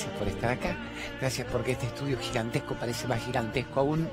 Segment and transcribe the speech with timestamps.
[0.00, 0.76] Gracias por estar acá.
[1.20, 4.08] Gracias porque este estudio gigantesco parece más gigantesco aún.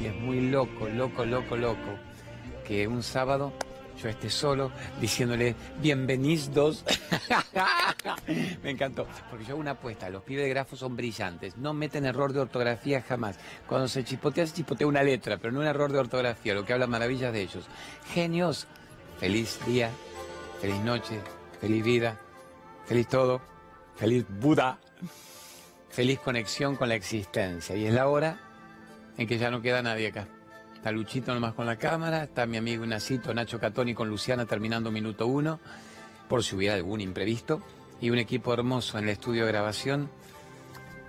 [0.00, 1.96] Y es muy loco, loco, loco, loco.
[2.66, 3.52] Que un sábado
[4.02, 6.84] yo esté solo diciéndole bienvenidos.
[8.64, 9.06] Me encantó.
[9.30, 10.10] Porque yo hago una apuesta.
[10.10, 11.56] Los pibes de grafo son brillantes.
[11.56, 13.38] No meten error de ortografía jamás.
[13.68, 16.72] Cuando se chipotea, se chipotea una letra, pero no un error de ortografía, lo que
[16.72, 17.64] habla maravillas de ellos.
[18.12, 18.66] Genios.
[19.20, 19.88] Feliz día,
[20.60, 21.20] feliz noche,
[21.60, 22.18] feliz vida,
[22.86, 23.40] feliz todo,
[23.94, 24.80] feliz Buda,
[25.92, 27.76] feliz conexión con la existencia.
[27.76, 28.38] Y es la hora
[29.18, 30.26] en que ya no queda nadie acá.
[30.74, 34.90] Está Luchito nomás con la cámara, está mi amigo Nacito, Nacho Catoni con Luciana terminando
[34.90, 35.60] minuto uno,
[36.28, 37.62] por si hubiera algún imprevisto,
[38.00, 40.10] y un equipo hermoso en el estudio de grabación,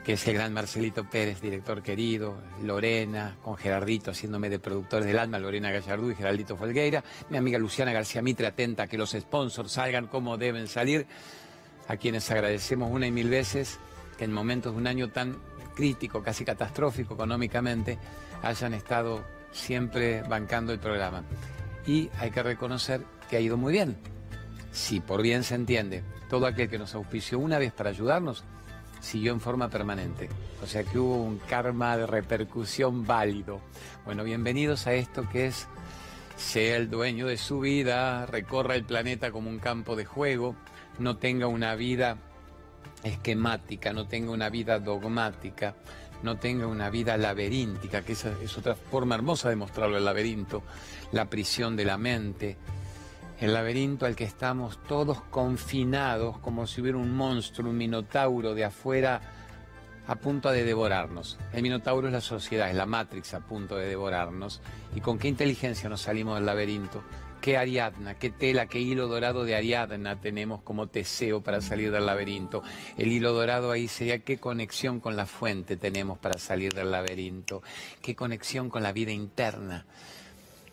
[0.03, 5.17] que es el gran Marcelito Pérez, director querido, Lorena, con Gerardito haciéndome de productores del
[5.17, 9.11] alma, Lorena Gallardú y Geraldito Folgueira, mi amiga Luciana García Mitre, atenta a que los
[9.11, 11.07] sponsors salgan como deben salir,
[11.87, 13.79] a quienes agradecemos una y mil veces
[14.23, 15.37] en momentos de un año tan
[15.75, 17.97] crítico, casi catastrófico económicamente,
[18.41, 21.23] hayan estado siempre bancando el programa.
[21.85, 23.97] Y hay que reconocer que ha ido muy bien.
[24.71, 28.43] Si por bien se entiende, todo aquel que nos auspició una vez para ayudarnos,
[29.01, 30.29] siguió en forma permanente.
[30.63, 33.61] O sea que hubo un karma de repercusión válido.
[34.05, 35.67] Bueno, bienvenidos a esto que es
[36.37, 40.55] sea el dueño de su vida, recorra el planeta como un campo de juego,
[40.97, 42.17] no tenga una vida
[43.03, 45.75] esquemática, no tenga una vida dogmática,
[46.23, 50.63] no tenga una vida laberíntica, que esa es otra forma hermosa de mostrarlo, el laberinto,
[51.11, 52.57] la prisión de la mente,
[53.39, 58.63] el laberinto al que estamos todos confinados como si hubiera un monstruo, un minotauro de
[58.63, 59.21] afuera
[60.07, 61.37] a punto de devorarnos.
[61.51, 64.61] El minotauro es la sociedad, es la Matrix a punto de devorarnos.
[64.95, 67.03] ¿Y con qué inteligencia nos salimos del laberinto?
[67.43, 72.05] Qué Ariadna, qué tela, qué hilo dorado de Ariadna tenemos como Teseo para salir del
[72.05, 72.63] laberinto.
[72.97, 77.61] El hilo dorado ahí sería qué conexión con la fuente tenemos para salir del laberinto,
[78.01, 79.85] qué conexión con la vida interna,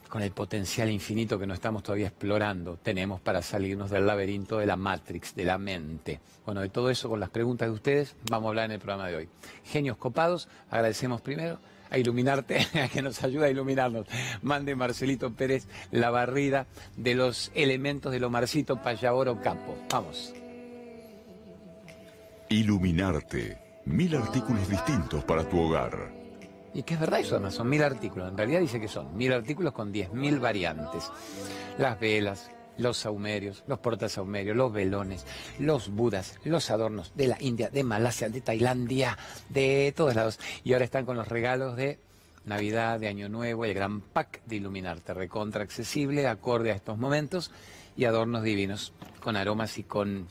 [0.08, 4.66] con el potencial infinito que no estamos todavía explorando, tenemos para salirnos del laberinto de
[4.66, 6.20] la Matrix, de la mente.
[6.46, 9.08] Bueno, de todo eso con las preguntas de ustedes vamos a hablar en el programa
[9.08, 9.28] de hoy.
[9.64, 11.58] Genios copados, agradecemos primero
[11.90, 14.06] a iluminarte, a que nos ayude a iluminarnos.
[14.42, 19.76] Mande Marcelito Pérez la barrida de los elementos de lo Marcito Payaboro Campo.
[19.90, 20.32] Vamos.
[22.48, 23.58] Iluminarte.
[23.86, 26.12] Mil artículos distintos para tu hogar.
[26.72, 28.28] Y que es verdad eso, no son mil artículos.
[28.28, 31.10] En realidad dice que son mil artículos con diez mil variantes.
[31.78, 35.26] Las velas, los saumerios, los portasaumerios, los velones,
[35.58, 40.38] los budas, los adornos de la India, de Malasia, de Tailandia, de todos lados.
[40.64, 41.98] Y ahora están con los regalos de
[42.44, 47.50] Navidad, de Año Nuevo, el gran pack de Iluminarte, recontra accesible, acorde a estos momentos,
[47.96, 50.26] y adornos divinos, con aromas y con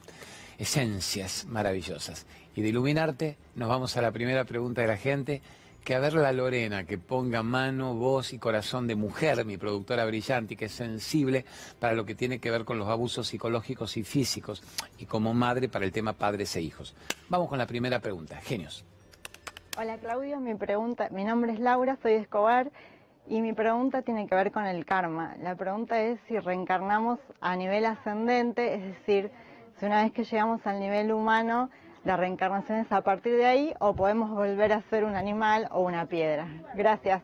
[0.58, 2.26] esencias maravillosas.
[2.56, 5.42] Y de Iluminarte nos vamos a la primera pregunta de la gente
[5.84, 10.06] que a ver la Lorena, que ponga mano, voz y corazón de mujer, mi productora
[10.06, 11.46] brillante, y que es sensible
[11.80, 14.64] para lo que tiene que ver con los abusos psicológicos y físicos,
[14.98, 16.96] y como madre para el tema padres e hijos.
[17.30, 18.38] Vamos con la primera pregunta.
[18.42, 18.86] Genios.
[19.78, 22.70] Hola Claudio, mi pregunta, mi nombre es Laura, soy Escobar
[23.28, 25.36] y mi pregunta tiene que ver con el karma.
[25.42, 29.32] La pregunta es si reencarnamos a nivel ascendente, es decir,
[29.80, 31.70] si una vez que llegamos al nivel humano
[32.09, 35.81] la reencarnación es a partir de ahí o podemos volver a ser un animal o
[35.81, 36.47] una piedra.
[36.74, 37.22] Gracias.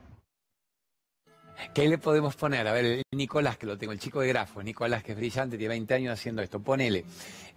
[1.74, 2.68] ¿Qué le podemos poner?
[2.68, 5.70] A ver, Nicolás, que lo tengo, el chico de grafo, Nicolás, que es brillante, tiene
[5.70, 6.60] 20 años haciendo esto.
[6.60, 7.04] Ponele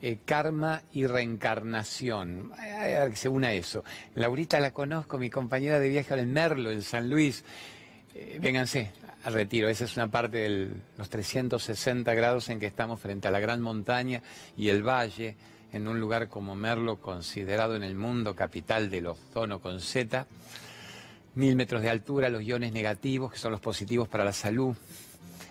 [0.00, 2.50] eh, karma y reencarnación.
[2.56, 3.84] A ver que se una eso.
[4.14, 7.44] Laurita la conozco, mi compañera de viaje al Merlo, en San Luis.
[8.14, 8.90] Eh, vénganse
[9.24, 9.68] al retiro.
[9.68, 13.60] Esa es una parte de los 360 grados en que estamos frente a la gran
[13.60, 14.22] montaña
[14.56, 15.36] y el valle
[15.72, 20.26] en un lugar como Merlo, considerado en el mundo capital del ozono con Z,
[21.34, 24.74] mil metros de altura, los iones negativos, que son los positivos para la salud,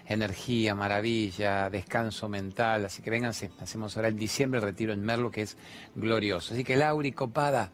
[0.08, 5.32] energía, maravilla, descanso mental, así que vénganse, hacemos ahora en diciembre el retiro en Merlo,
[5.32, 5.58] que es
[5.96, 6.54] glorioso.
[6.54, 7.72] Así que Lauri, copada,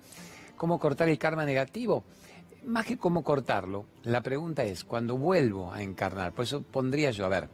[0.57, 2.04] ¿cómo cortar el karma negativo?
[2.66, 7.25] Más que cómo cortarlo, la pregunta es, cuando vuelvo a encarnar, por eso pondría yo,
[7.25, 7.50] a ver,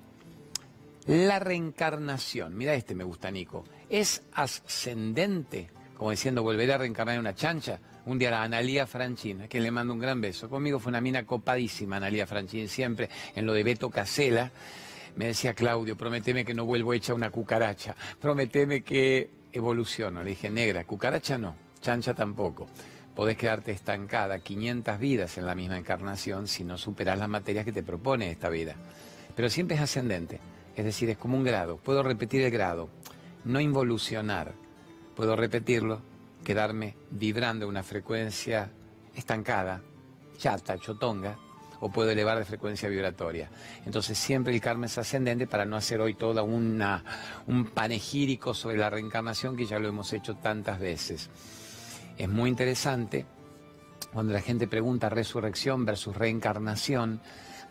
[1.08, 7.22] la reencarnación, mira este me gusta Nico, es ascendente, como diciendo volveré a reencarnar en
[7.22, 7.80] una chancha.
[8.06, 10.50] Un día la Analía Franchín, a quien le mando un gran beso.
[10.50, 14.52] Conmigo fue una mina copadísima, Analía Franchín, siempre en lo de Beto Casela.
[15.16, 20.24] Me decía Claudio, prometeme que no vuelvo hecha una cucaracha, prometeme que evoluciono.
[20.24, 22.68] Le dije, negra, cucaracha no, chancha tampoco.
[23.16, 27.74] Podés quedarte estancada 500 vidas en la misma encarnación si no superas las materias que
[27.74, 28.76] te propone esta vida.
[29.36, 30.40] Pero siempre es ascendente.
[30.80, 31.76] Es decir, es como un grado.
[31.76, 32.88] Puedo repetir el grado,
[33.44, 34.54] no involucionar.
[35.14, 36.02] Puedo repetirlo
[36.42, 38.72] quedarme vibrando una frecuencia
[39.14, 39.82] estancada,
[40.38, 41.38] chata, chotonga,
[41.82, 43.50] o puedo elevar de frecuencia vibratoria.
[43.86, 47.04] Entonces siempre el karma es ascendente para no hacer hoy toda una,
[47.48, 51.30] un panegírico sobre la reencarnación que ya lo hemos hecho tantas veces.
[52.18, 53.26] Es muy interesante
[54.14, 57.20] cuando la gente pregunta resurrección versus reencarnación.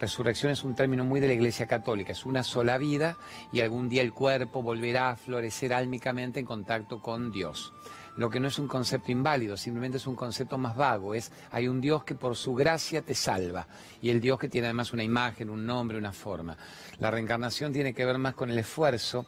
[0.01, 3.17] Resurrección es un término muy de la Iglesia Católica, es una sola vida
[3.53, 7.73] y algún día el cuerpo volverá a florecer álmicamente en contacto con Dios
[8.19, 11.69] lo que no es un concepto inválido, simplemente es un concepto más vago, es hay
[11.69, 13.69] un Dios que por su gracia te salva
[14.03, 16.57] y el Dios que tiene además una imagen, un nombre, una forma.
[16.99, 19.27] La reencarnación tiene que ver más con el esfuerzo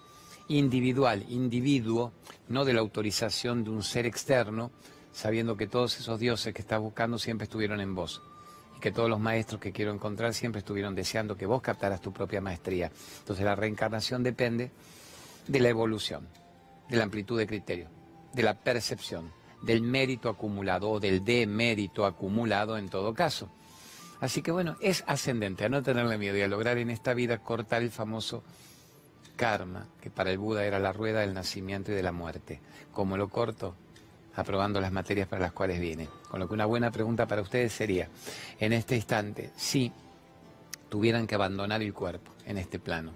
[0.49, 2.13] individual, individuo,
[2.49, 4.73] no de la autorización de un ser externo,
[5.13, 8.23] sabiendo que todos esos dioses que estás buscando siempre estuvieron en vos
[8.81, 12.41] que todos los maestros que quiero encontrar siempre estuvieron deseando que vos captaras tu propia
[12.41, 12.91] maestría.
[13.19, 14.71] Entonces la reencarnación depende
[15.47, 16.27] de la evolución,
[16.89, 18.01] de la amplitud de criterio
[18.33, 19.33] de la percepción,
[19.63, 23.51] del mérito acumulado o del demérito acumulado en todo caso.
[24.21, 27.39] Así que bueno, es ascendente a no tenerle miedo y a lograr en esta vida
[27.39, 28.43] cortar el famoso
[29.37, 32.61] karma, que para el Buda era la rueda del nacimiento y de la muerte.
[32.93, 33.75] ¿Cómo lo corto?
[34.37, 36.09] Aprobando las materias para las cuales viene.
[36.29, 38.09] Con lo que una buena pregunta para ustedes sería,
[38.59, 39.93] en este instante, si
[40.89, 43.13] tuvieran que abandonar el cuerpo en este plano,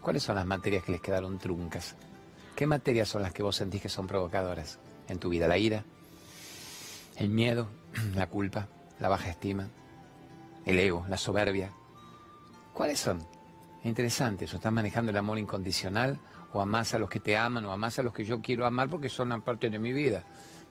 [0.00, 1.96] ¿cuáles son las materias que les quedaron truncas?
[2.54, 4.78] ¿Qué materias son las que vos sentís que son provocadoras
[5.08, 5.48] en tu vida?
[5.48, 5.84] La ira,
[7.16, 7.68] el miedo,
[8.14, 8.68] la culpa,
[9.00, 9.68] la baja estima,
[10.64, 11.72] el ego, la soberbia.
[12.72, 13.34] ¿Cuáles son?
[13.84, 16.18] interesante, ¿eso estás manejando el amor incondicional?
[16.54, 17.66] ¿O amás a los que te aman?
[17.66, 20.24] ¿O amás a los que yo quiero amar porque son una parte de mi vida?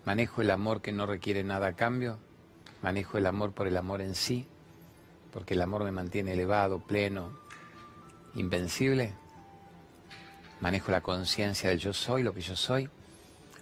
[0.06, 2.18] ¿Manejo el amor que no requiere nada a cambio?
[2.82, 4.48] ¿Manejo el amor por el amor en sí?
[5.32, 7.38] Porque el amor me mantiene elevado, pleno,
[8.34, 9.14] invencible
[10.64, 12.90] manejo la conciencia del yo soy, lo que yo soy,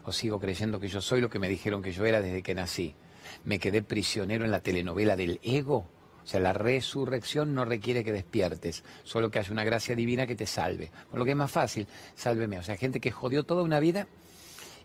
[0.03, 2.53] o sigo creyendo que yo soy lo que me dijeron que yo era desde que
[2.53, 2.94] nací.
[3.44, 5.89] Me quedé prisionero en la telenovela del ego.
[6.23, 10.35] O sea, la resurrección no requiere que despiertes, solo que haya una gracia divina que
[10.35, 10.91] te salve.
[11.09, 12.59] Por lo que es más fácil, sálveme.
[12.59, 14.07] O sea, gente que jodió toda una vida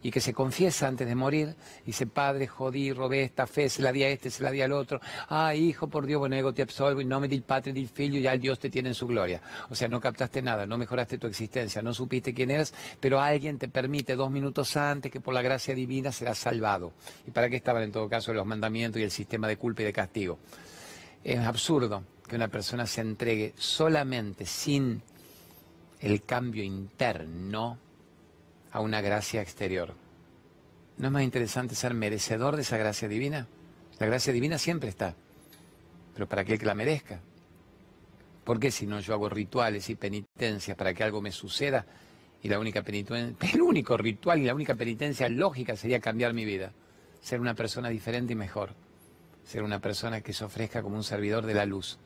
[0.02, 3.92] y que se confiesa antes de morir, dice, padre, jodí, robé esta fe, se la
[3.92, 6.62] di a este, se la di al otro, ah, hijo, por Dios, bueno, ego te
[6.62, 9.06] absolvo, no me di el padre del figlio, ya el Dios te tiene en su
[9.06, 9.40] gloria.
[9.68, 13.58] O sea, no captaste nada, no mejoraste tu existencia, no supiste quién eras, pero alguien
[13.58, 16.92] te permite dos minutos antes que por la gracia divina serás salvado.
[17.26, 19.86] ¿Y para qué estaban en todo caso los mandamientos y el sistema de culpa y
[19.86, 20.38] de castigo?
[21.26, 25.02] Es absurdo que una persona se entregue solamente sin
[25.99, 27.78] el cambio interno
[28.70, 29.93] a una gracia exterior.
[30.99, 33.49] ¿No es más interesante ser merecedor de esa gracia divina?
[33.99, 35.17] La gracia divina siempre está,
[36.14, 37.19] pero para aquel que la merezca.
[38.44, 41.87] ¿Por qué si no yo hago rituales y penitencias para que algo me suceda
[42.40, 46.44] y la única penitencia, el único ritual y la única penitencia lógica sería cambiar mi
[46.44, 46.70] vida,
[47.20, 48.76] ser una persona diferente y mejor,
[49.46, 51.98] ser una persona que se ofrezca como un servidor de la luz,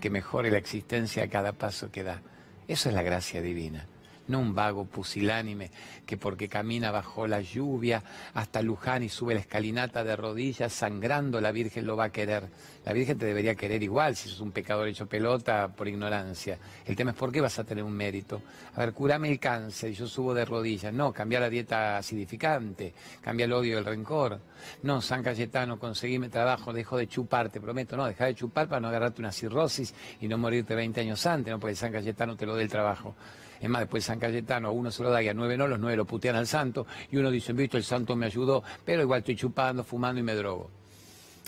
[0.00, 2.22] que mejore la existencia a cada paso que da.
[2.68, 3.86] Eso es la gracia divina
[4.28, 5.70] no un vago pusilánime
[6.06, 8.02] que porque camina bajo la lluvia
[8.34, 12.48] hasta Luján y sube la escalinata de rodillas sangrando, la Virgen lo va a querer.
[12.84, 16.58] La Virgen te debería querer igual si sos un pecador hecho pelota por ignorancia.
[16.84, 18.42] El tema es por qué vas a tener un mérito.
[18.74, 20.92] A ver, curame el cáncer y yo subo de rodillas.
[20.92, 24.38] No, cambia la dieta acidificante, cambia el odio y el rencor.
[24.82, 28.80] No, San Cayetano, conseguime trabajo, dejo de chupar, te prometo, no, deja de chupar para
[28.80, 32.46] no agarrarte una cirrosis y no morirte 20 años antes, no, porque San Cayetano te
[32.46, 33.14] lo dé el trabajo.
[33.60, 35.96] Es más, después San Cayetano uno se lo da y a nueve no, los nueve
[35.96, 39.36] lo putean al santo y uno dice, visto, el santo me ayudó, pero igual estoy
[39.36, 40.70] chupando, fumando y me drogo.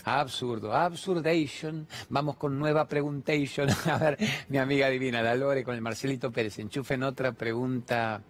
[0.05, 1.87] Absurdo, absurdation.
[2.09, 3.69] Vamos con nueva preguntation.
[3.85, 6.57] A ver, mi amiga divina, la Lore, con el Marcelito Pérez.
[6.59, 8.21] Enchufen otra pregunta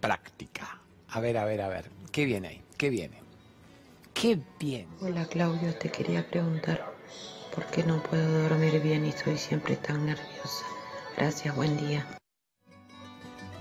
[0.00, 0.80] práctica.
[1.08, 1.90] A ver, a ver, a ver.
[2.12, 2.62] ¿Qué viene ahí?
[2.76, 3.20] ¿Qué viene?
[4.14, 4.88] ¿Qué viene?
[5.00, 6.92] Hola Claudio, te quería preguntar
[7.54, 10.64] por qué no puedo dormir bien y estoy siempre tan nerviosa.
[11.16, 12.06] Gracias, buen día.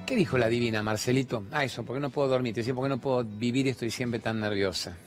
[0.10, 1.44] ¿Qué dijo la divina, Marcelito?
[1.52, 2.56] Ah, eso, porque no puedo dormir.
[2.56, 4.98] Te decía, porque no puedo vivir y estoy siempre tan nerviosa.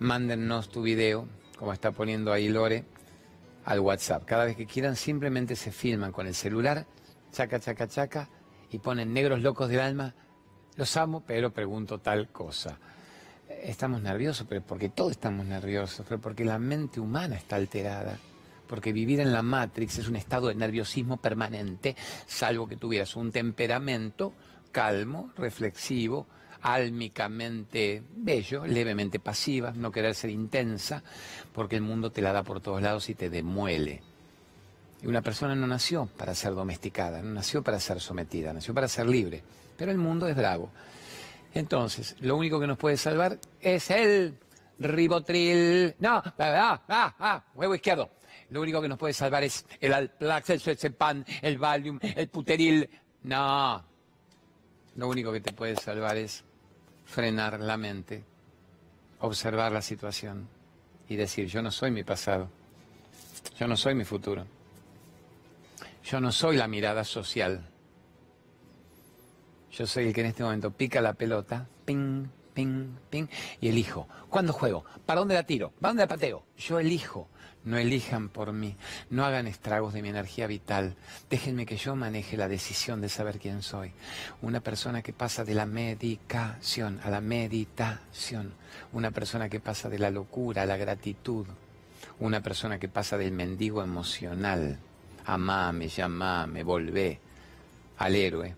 [0.00, 2.84] Mándennos tu video, como está poniendo ahí Lore,
[3.64, 4.24] al WhatsApp.
[4.24, 6.84] Cada vez que quieran, simplemente se filman con el celular,
[7.30, 8.28] chaca, chaca, chaca,
[8.72, 10.16] y ponen negros locos del alma.
[10.74, 12.76] Los amo, pero pregunto tal cosa.
[13.62, 18.18] Estamos nerviosos, pero porque todos estamos nerviosos, pero porque la mente humana está alterada
[18.68, 21.96] porque vivir en la Matrix es un estado de nerviosismo permanente,
[22.26, 24.34] salvo que tuvieras un temperamento
[24.70, 26.26] calmo, reflexivo,
[26.62, 31.02] álmicamente bello, levemente pasiva, no querer ser intensa,
[31.52, 34.02] porque el mundo te la da por todos lados y te demuele.
[35.02, 38.88] Y una persona no nació para ser domesticada, no nació para ser sometida, nació para
[38.88, 39.42] ser libre,
[39.76, 40.70] pero el mundo es bravo.
[41.54, 44.34] Entonces, lo único que nos puede salvar es el
[44.78, 45.96] ribotril.
[45.98, 48.10] No, ah, ah, ah, ah, huevo izquierdo.
[48.50, 52.88] Lo único que nos puede salvar es el Alplax, el pan, el Valium, el Puteril.
[53.24, 53.84] No.
[54.96, 56.44] Lo único que te puede salvar es
[57.04, 58.24] frenar la mente,
[59.20, 60.48] observar la situación
[61.08, 62.50] y decir, yo no soy mi pasado,
[63.58, 64.46] yo no soy mi futuro,
[66.04, 67.64] yo no soy la mirada social,
[69.70, 72.26] yo soy el que en este momento pica la pelota, ping,
[72.58, 73.28] ping, ping,
[73.60, 74.08] y elijo.
[74.28, 74.84] ¿Cuándo juego?
[75.06, 75.70] ¿Para dónde la tiro?
[75.80, 76.42] ¿Para dónde la pateo?
[76.56, 77.28] Yo elijo.
[77.64, 78.76] No elijan por mí,
[79.10, 80.96] no hagan estragos de mi energía vital.
[81.28, 83.92] Déjenme que yo maneje la decisión de saber quién soy.
[84.42, 88.54] Una persona que pasa de la medicación a la meditación.
[88.92, 91.46] Una persona que pasa de la locura a la gratitud.
[92.20, 94.78] Una persona que pasa del mendigo emocional.
[95.26, 97.20] Amame, llamame, volvé
[97.98, 98.56] al héroe.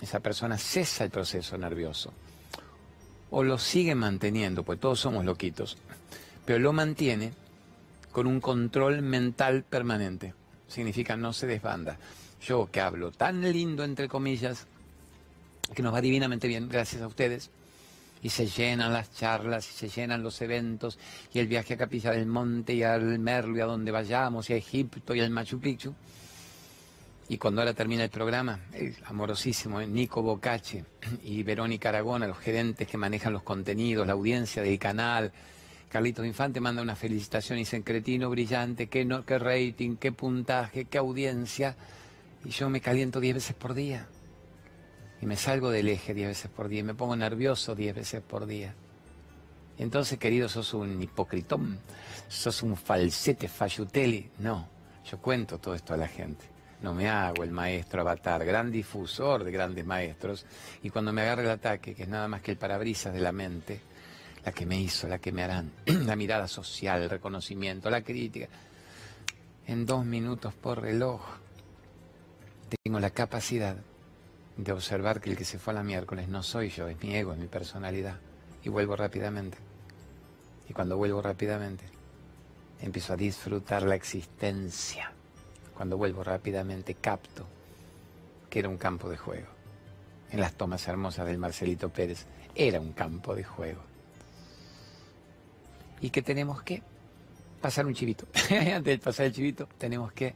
[0.00, 2.12] Esa persona cesa el proceso nervioso.
[3.36, 5.76] O lo sigue manteniendo, pues todos somos loquitos.
[6.44, 7.32] Pero lo mantiene
[8.12, 10.34] con un control mental permanente.
[10.68, 11.98] Significa no se desbanda.
[12.46, 14.68] Yo que hablo tan lindo, entre comillas,
[15.74, 17.50] que nos va divinamente bien, gracias a ustedes,
[18.22, 20.96] y se llenan las charlas, y se llenan los eventos,
[21.32, 24.52] y el viaje a Capilla del Monte, y al Merlo, y a donde vayamos, y
[24.52, 25.92] a Egipto, y al Machu Picchu.
[27.28, 30.84] Y cuando ahora termina el programa, el amorosísimo eh, Nico Bocache
[31.24, 35.32] y Verónica Aragona, los gerentes que manejan los contenidos, la audiencia del canal,
[35.94, 41.76] Carlitos Infante manda una felicitación y dice, cretino brillante, qué, rating, qué puntaje, qué audiencia.
[42.44, 44.08] Y yo me caliento diez veces por día.
[45.22, 46.80] Y me salgo del eje diez veces por día.
[46.80, 48.74] Y me pongo nervioso diez veces por día.
[49.78, 51.78] Entonces, querido, sos un hipocritón.
[52.28, 54.30] Sos un falsete, fallutelli.
[54.40, 54.68] No,
[55.08, 56.53] yo cuento todo esto a la gente.
[56.82, 60.44] No me hago el maestro avatar, gran difusor de grandes maestros.
[60.82, 63.32] Y cuando me agarre el ataque, que es nada más que el parabrisas de la
[63.32, 63.80] mente,
[64.44, 68.48] la que me hizo, la que me harán, la mirada social, el reconocimiento, la crítica.
[69.66, 71.22] En dos minutos por reloj
[72.82, 73.76] tengo la capacidad
[74.56, 77.14] de observar que el que se fue a la miércoles no soy yo, es mi
[77.14, 78.18] ego, es mi personalidad.
[78.62, 79.58] Y vuelvo rápidamente.
[80.68, 81.84] Y cuando vuelvo rápidamente,
[82.80, 85.13] empiezo a disfrutar la existencia.
[85.74, 87.46] Cuando vuelvo rápidamente, capto
[88.48, 89.48] que era un campo de juego.
[90.30, 93.94] En las tomas hermosas del Marcelito Pérez, era un campo de juego
[96.04, 96.82] y que tenemos que
[97.62, 98.26] pasar un chivito.
[98.50, 100.34] Antes de pasar el chivito, tenemos que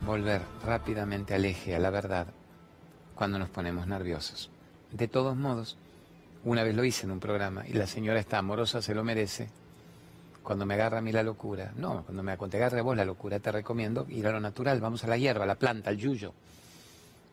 [0.00, 2.26] volver rápidamente al eje, a la verdad,
[3.14, 4.50] cuando nos ponemos nerviosos.
[4.90, 5.78] De todos modos,
[6.42, 9.50] una vez lo hice en un programa y la señora está amorosa, se lo merece.
[10.42, 13.38] Cuando me agarra a mí la locura, no, cuando me agarre a vos la locura,
[13.38, 16.32] te recomiendo ir a lo natural, vamos a la hierba, a la planta, al yuyo.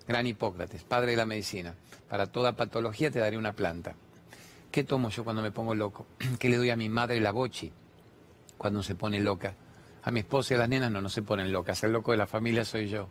[0.07, 1.73] Gran Hipócrates, padre de la medicina.
[2.09, 3.95] Para toda patología te daré una planta.
[4.71, 6.05] ¿Qué tomo yo cuando me pongo loco?
[6.39, 7.71] ¿Qué le doy a mi madre la bochi
[8.57, 9.53] cuando se pone loca?
[10.03, 11.83] A mi esposa y a las nenas no, no se ponen locas.
[11.83, 13.09] El loco de la familia soy yo.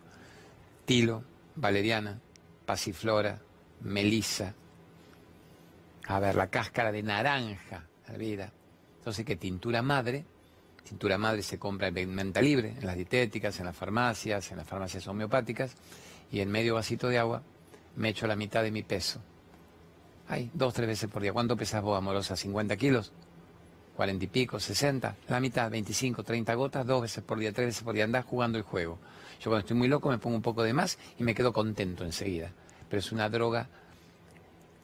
[0.85, 1.23] Tilo,
[1.57, 2.19] valeriana,
[2.65, 3.38] pasiflora,
[3.81, 4.55] melisa.
[6.09, 7.85] A ver, la cáscara de naranja,
[8.17, 8.50] vida.
[9.07, 10.25] Entonces, ¿qué tintura madre?
[10.83, 14.67] Tintura madre se compra en venta libre, en las dietéticas, en las farmacias, en las
[14.67, 15.77] farmacias homeopáticas.
[16.33, 17.45] Y en medio vasito de agua
[17.95, 19.21] me echo la mitad de mi peso
[20.27, 21.33] Ay, dos, tres veces por día.
[21.33, 22.35] ¿Cuánto pesas vos, amorosa?
[22.35, 23.13] ¿50 kilos?
[23.97, 24.57] ¿40 y pico?
[24.57, 25.15] ¿60?
[25.29, 28.03] La mitad, 25, 30 gotas, dos veces por día, tres veces por día.
[28.03, 28.99] Andás jugando el juego.
[29.39, 32.05] Yo cuando estoy muy loco me pongo un poco de más y me quedo contento
[32.05, 32.51] enseguida.
[32.91, 33.69] Pero es una droga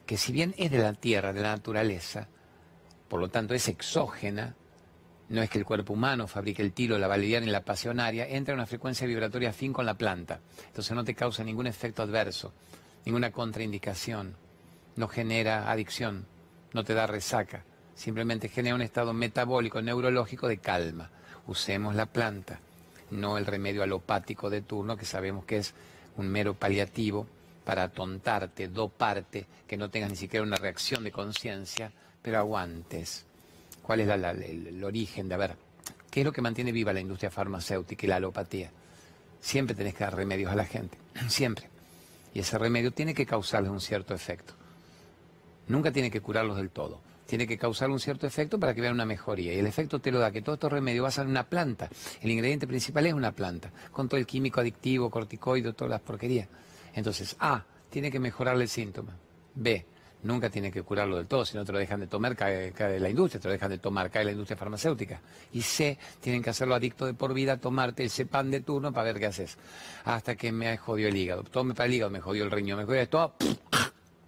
[0.05, 2.29] que si bien es de la tierra, de la naturaleza,
[3.13, 4.55] por lo tanto es exógena,
[5.29, 8.53] no es que el cuerpo humano fabrique el tiro, la valeriana y la pasionaria, entra
[8.53, 10.39] en una frecuencia vibratoria afín con la planta.
[10.65, 12.53] Entonces no te causa ningún efecto adverso,
[13.05, 14.35] ninguna contraindicación
[14.95, 16.25] no genera adicción,
[16.73, 21.11] no te da resaca, simplemente genera un estado metabólico, neurológico de calma.
[21.45, 22.61] Usemos la planta,
[23.11, 25.75] no el remedio alopático de turno, que sabemos que es
[26.17, 27.27] un mero paliativo
[27.63, 31.91] para atontarte, doparte, que no tengas ni siquiera una reacción de conciencia,
[32.23, 33.25] pero aguantes.
[33.83, 35.55] ¿Cuál es el, origen de, a ver,
[36.09, 38.71] qué es lo que mantiene viva la industria farmacéutica y la alopatía?
[39.41, 41.69] Siempre tenés que dar remedios a la gente, siempre.
[42.33, 44.55] Y ese remedio tiene que causarles un cierto efecto.
[45.67, 46.99] Nunca tiene que curarlos del todo.
[47.27, 49.53] Tiene que causar un cierto efecto para que vean una mejoría.
[49.53, 51.89] Y el efecto te lo da que todos estos remedios basan en una planta.
[52.21, 56.47] El ingrediente principal es una planta, con todo el químico adictivo, corticoide, todas las porquerías.
[56.93, 59.15] Entonces, A, tiene que mejorarle el síntoma.
[59.55, 59.85] B,
[60.23, 63.09] nunca tiene que curarlo del todo, si no te lo dejan de tomar, cae, la
[63.09, 65.21] industria, te lo dejan de tomar, cae la industria farmacéutica.
[65.51, 69.05] Y C, tienen que hacerlo adicto de por vida, tomarte el pan de turno para
[69.05, 69.57] ver qué haces.
[70.05, 71.43] Hasta que me jodió el hígado.
[71.43, 73.33] Tome para el hígado, me jodió el riñón, me jodió esto,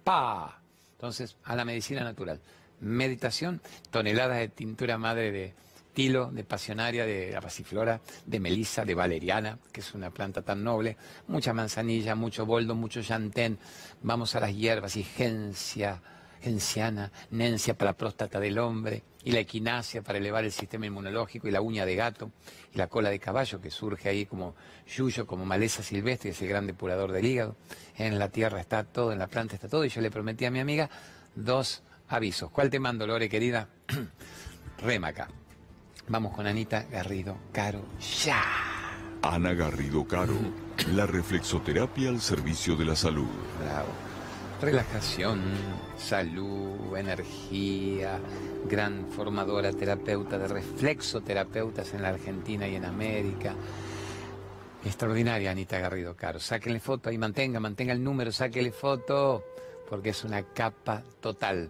[0.04, 0.60] ¡pa!
[0.92, 2.40] Entonces, a la medicina natural.
[2.80, 3.60] Meditación,
[3.90, 5.54] toneladas de tintura madre de
[5.96, 10.98] tilo, de pasionaria, de pasiflora, de melisa, de valeriana, que es una planta tan noble,
[11.26, 13.58] mucha manzanilla, mucho boldo, mucho llantén.
[14.02, 16.02] Vamos a las hierbas y gencia,
[16.42, 21.48] genciana, nencia para la próstata del hombre, y la equinacia para elevar el sistema inmunológico,
[21.48, 22.30] y la uña de gato,
[22.74, 24.54] y la cola de caballo que surge ahí como
[24.86, 27.56] yuyo, como maleza silvestre, que es el gran depurador del hígado.
[27.96, 30.50] En la tierra está todo, en la planta está todo, y yo le prometí a
[30.50, 30.90] mi amiga
[31.34, 32.50] dos avisos.
[32.50, 33.70] ¿Cuál te mando, Lore, querida?
[34.82, 35.45] Remaca.
[36.08, 37.80] Vamos con Anita Garrido Caro,
[38.24, 38.40] ya.
[39.22, 40.36] Ana Garrido Caro,
[40.94, 43.26] la reflexoterapia al servicio de la salud.
[43.60, 43.88] Bravo.
[44.60, 45.42] Relajación,
[45.98, 48.20] salud, energía,
[48.70, 53.56] gran formadora terapeuta de reflexoterapeutas en la Argentina y en América.
[54.84, 56.38] Extraordinaria Anita Garrido Caro.
[56.38, 59.42] Sáquenle foto y mantenga, mantenga el número, sáquenle foto,
[59.90, 61.68] porque es una capa total.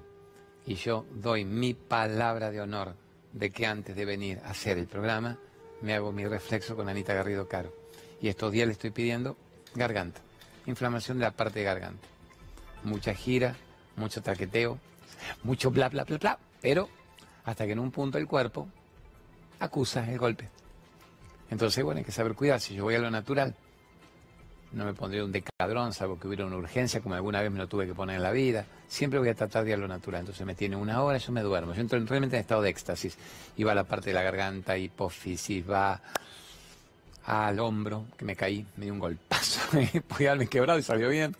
[0.66, 3.05] Y yo doy mi palabra de honor
[3.37, 5.38] de que antes de venir a hacer el programa
[5.83, 7.73] me hago mi reflexo con Anita Garrido Caro.
[8.21, 9.37] Y estos días le estoy pidiendo
[9.75, 10.23] garganta,
[10.64, 12.09] inflamación de la parte de garganta.
[12.83, 13.55] Mucha gira,
[13.95, 14.78] mucho taqueteo,
[15.43, 16.88] mucho bla, bla, bla, bla, pero
[17.45, 18.69] hasta que en un punto el cuerpo
[19.61, 20.49] acusa el golpe.
[21.50, 22.61] Entonces, bueno, hay que saber cuidar.
[22.61, 23.55] Si yo voy a lo natural,
[24.73, 27.68] no me pondría un decadrón, salvo que hubiera una urgencia, como alguna vez me lo
[27.68, 28.66] tuve que poner en la vida.
[28.88, 30.20] Siempre voy a tratar de ir a lo natural.
[30.20, 31.75] Entonces me tiene una hora, yo me duermo.
[31.75, 33.16] Yo entro realmente en estado de éxtasis.
[33.56, 36.00] Y va a la parte de la garganta, hipófisis, va
[37.25, 39.61] al hombro, que me caí, me dio un golpazo.
[40.08, 41.35] Podía haberme quebrado y salió bien.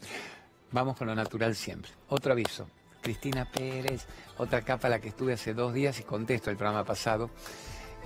[0.73, 1.90] Vamos con lo natural siempre.
[2.09, 2.66] Otro aviso.
[3.02, 4.06] Cristina Pérez,
[4.37, 7.30] otra capa a la que estuve hace dos días y contesto el programa pasado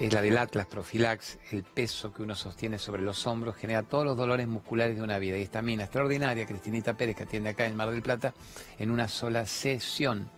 [0.00, 4.06] es la del Atlas Profilax, el peso que uno sostiene sobre los hombros genera todos
[4.06, 5.36] los dolores musculares de una vida.
[5.36, 8.32] Y esta mina extraordinaria, Cristinita Pérez, que atiende acá en Mar del Plata,
[8.78, 10.30] en una sola sesión,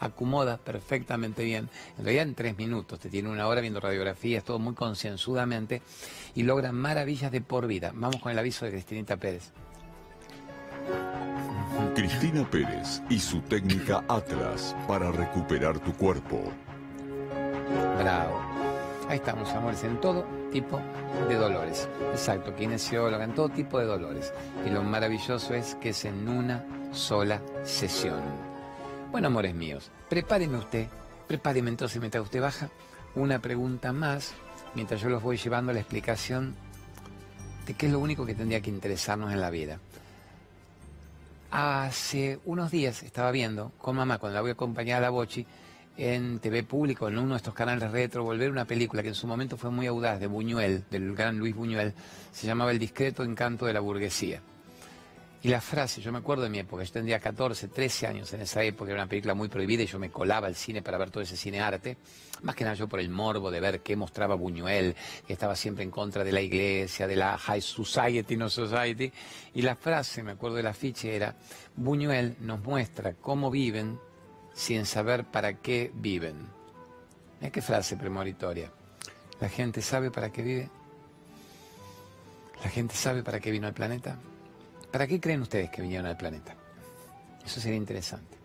[0.00, 4.58] acomoda perfectamente bien, en realidad en tres minutos, te tiene una hora viendo radiografías, todo
[4.58, 5.80] muy concienzudamente,
[6.34, 7.92] y logra maravillas de por vida.
[7.94, 9.50] Vamos con el aviso de Cristinita Pérez.
[11.94, 16.52] Cristina Pérez y su técnica Atlas para recuperar tu cuerpo.
[17.98, 18.55] Bravo.
[19.08, 20.80] Ahí estamos, amores, en todo tipo
[21.28, 21.88] de dolores.
[22.10, 24.32] Exacto, kinesióloga, en todo tipo de dolores.
[24.66, 28.20] Y lo maravilloso es que es en una sola sesión.
[29.12, 30.88] Bueno, amores míos, prepáreme usted,
[31.28, 32.68] prepáreme entonces mientras usted baja,
[33.14, 34.34] una pregunta más,
[34.74, 36.56] mientras yo los voy llevando a la explicación
[37.64, 39.78] de qué es lo único que tendría que interesarnos en la vida.
[41.52, 45.46] Hace unos días estaba viendo con mamá, cuando la voy a acompañar a la Bochi,
[45.96, 49.26] en TV Público, en uno de estos canales retro, volver una película que en su
[49.26, 51.94] momento fue muy audaz, de Buñuel, del gran Luis Buñuel,
[52.32, 54.40] se llamaba El discreto encanto de la burguesía.
[55.42, 58.40] Y la frase, yo me acuerdo de mi época, yo tendría 14, 13 años en
[58.40, 61.10] esa época, era una película muy prohibida y yo me colaba al cine para ver
[61.10, 61.98] todo ese cine arte,
[62.42, 65.84] más que nada yo por el morbo de ver qué mostraba Buñuel, que estaba siempre
[65.84, 69.12] en contra de la iglesia, de la high society, no society,
[69.54, 71.36] y la frase, me acuerdo del afiche, era,
[71.76, 74.00] Buñuel nos muestra cómo viven
[74.56, 76.34] sin saber para qué viven.
[77.40, 78.72] Mira qué frase premonitoria.
[79.38, 80.70] ¿La gente sabe para qué vive?
[82.64, 84.18] ¿La gente sabe para qué vino al planeta?
[84.90, 86.56] ¿Para qué creen ustedes que vinieron al planeta?
[87.44, 88.36] Eso sería interesante.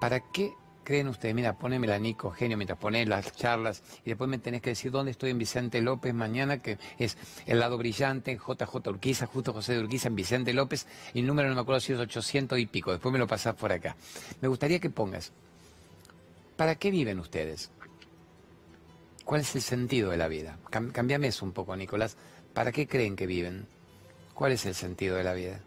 [0.00, 0.52] ¿Para qué
[0.88, 1.34] creen ustedes?
[1.34, 5.10] Mira, ponémela Nico, genio, mientras pones las charlas y después me tenés que decir dónde
[5.10, 9.80] estoy en Vicente López mañana, que es el lado brillante, JJ Urquiza, justo José de
[9.80, 12.90] Urquiza, en Vicente López, y el número no me acuerdo si es 800 y pico,
[12.90, 13.96] después me lo pasás por acá.
[14.40, 15.30] Me gustaría que pongas,
[16.56, 17.70] ¿para qué viven ustedes?
[19.26, 20.58] ¿Cuál es el sentido de la vida?
[20.70, 22.16] Cambiame eso un poco, Nicolás.
[22.54, 23.66] ¿Para qué creen que viven?
[24.32, 25.60] ¿Cuál es el sentido de la vida?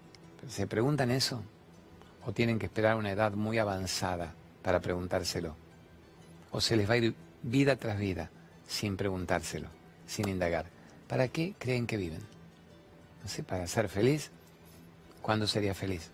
[0.47, 1.43] ¿Se preguntan eso?
[2.25, 5.55] ¿O tienen que esperar una edad muy avanzada para preguntárselo.
[6.51, 8.29] O se les va a ir vida tras vida
[8.67, 9.67] sin preguntárselo,
[10.07, 10.65] sin indagar.
[11.07, 12.21] ¿Para qué creen que viven?
[13.21, 14.31] No sé, para ser feliz.
[15.21, 16.09] ¿Cuándo sería feliz?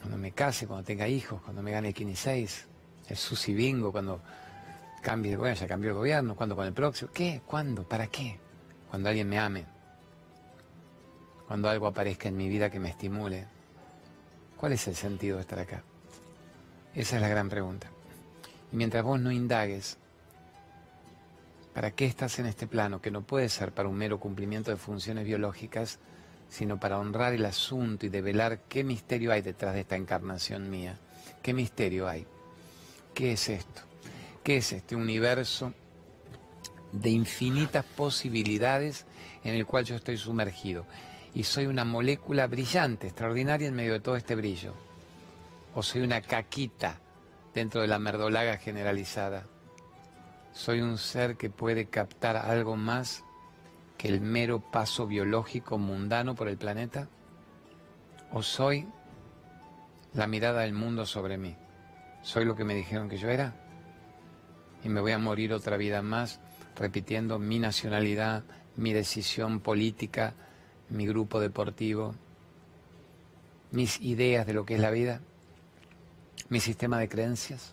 [0.00, 2.48] Cuando me case, cuando tenga hijos, cuando me gane el 15
[3.08, 4.20] el sushi bingo, cuando
[5.02, 7.10] cambie, bueno, ya cambió el gobierno, cuando con el próximo.
[7.12, 7.42] ¿Qué?
[7.46, 7.82] ¿Cuándo?
[7.82, 8.38] ¿Para qué?
[8.88, 9.64] Cuando alguien me ame.
[11.46, 13.46] Cuando algo aparezca en mi vida que me estimule.
[14.56, 15.82] ¿Cuál es el sentido de estar acá?
[16.94, 17.88] Esa es la gran pregunta.
[18.72, 19.96] Y mientras vos no indagues,
[21.72, 23.00] ¿para qué estás en este plano?
[23.00, 26.00] Que no puede ser para un mero cumplimiento de funciones biológicas,
[26.48, 30.98] sino para honrar el asunto y develar qué misterio hay detrás de esta encarnación mía.
[31.42, 32.26] ¿Qué misterio hay?
[33.14, 33.82] ¿Qué es esto?
[34.42, 35.72] ¿Qué es este universo
[36.90, 39.06] de infinitas posibilidades
[39.44, 40.86] en el cual yo estoy sumergido?
[41.34, 44.89] Y soy una molécula brillante, extraordinaria en medio de todo este brillo.
[45.74, 47.00] O soy una caquita
[47.54, 49.46] dentro de la merdolaga generalizada.
[50.52, 53.24] Soy un ser que puede captar algo más
[53.96, 57.08] que el mero paso biológico mundano por el planeta.
[58.32, 58.88] O soy
[60.14, 61.56] la mirada del mundo sobre mí.
[62.22, 63.54] Soy lo que me dijeron que yo era.
[64.82, 66.40] Y me voy a morir otra vida más
[66.76, 68.44] repitiendo mi nacionalidad,
[68.76, 70.34] mi decisión política,
[70.88, 72.14] mi grupo deportivo,
[73.70, 75.20] mis ideas de lo que es la vida,
[76.50, 77.72] mi sistema de creencias,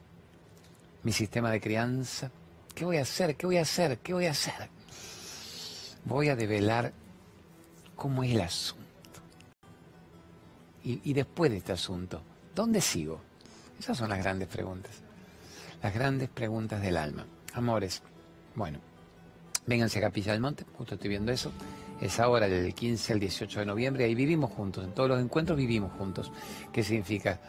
[1.03, 2.31] mi sistema de crianza.
[2.73, 3.35] ¿Qué voy a hacer?
[3.35, 3.97] ¿Qué voy a hacer?
[3.97, 4.69] ¿Qué voy a hacer?
[6.05, 6.93] Voy a develar
[7.95, 8.85] cómo es el asunto.
[10.83, 12.21] Y, después de este asunto,
[12.55, 13.19] ¿dónde sigo?
[13.77, 14.91] Esas son las grandes preguntas.
[15.83, 17.25] Las grandes preguntas del alma.
[17.55, 18.01] Amores,
[18.55, 18.79] bueno,
[19.65, 21.51] vénganse a Capilla del Monte, justo estoy viendo eso.
[21.99, 24.85] Es ahora del 15 al 18 de noviembre y vivimos juntos.
[24.85, 26.31] En todos los encuentros vivimos juntos.
[26.71, 27.41] ¿Qué significa?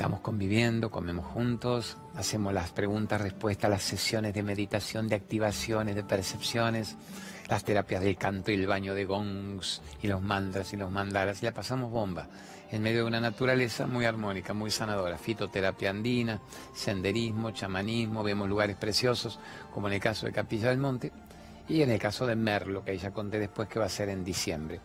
[0.00, 6.02] Estamos conviviendo, comemos juntos, hacemos las preguntas, respuestas, las sesiones de meditación, de activaciones, de
[6.02, 6.96] percepciones,
[7.50, 11.42] las terapias del canto y el baño de gongs y los mantras y los mandalas
[11.42, 12.28] y la pasamos bomba
[12.70, 16.40] en medio de una naturaleza muy armónica, muy sanadora, fitoterapia andina,
[16.74, 19.38] senderismo, chamanismo, vemos lugares preciosos
[19.70, 21.12] como en el caso de Capilla del Monte
[21.68, 24.24] y en el caso de Merlo, que ya conté después que va a ser en
[24.24, 24.80] diciembre.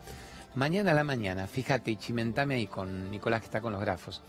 [0.55, 4.21] Mañana a la mañana, fíjate, y chimentame ahí con Nicolás que está con los grafos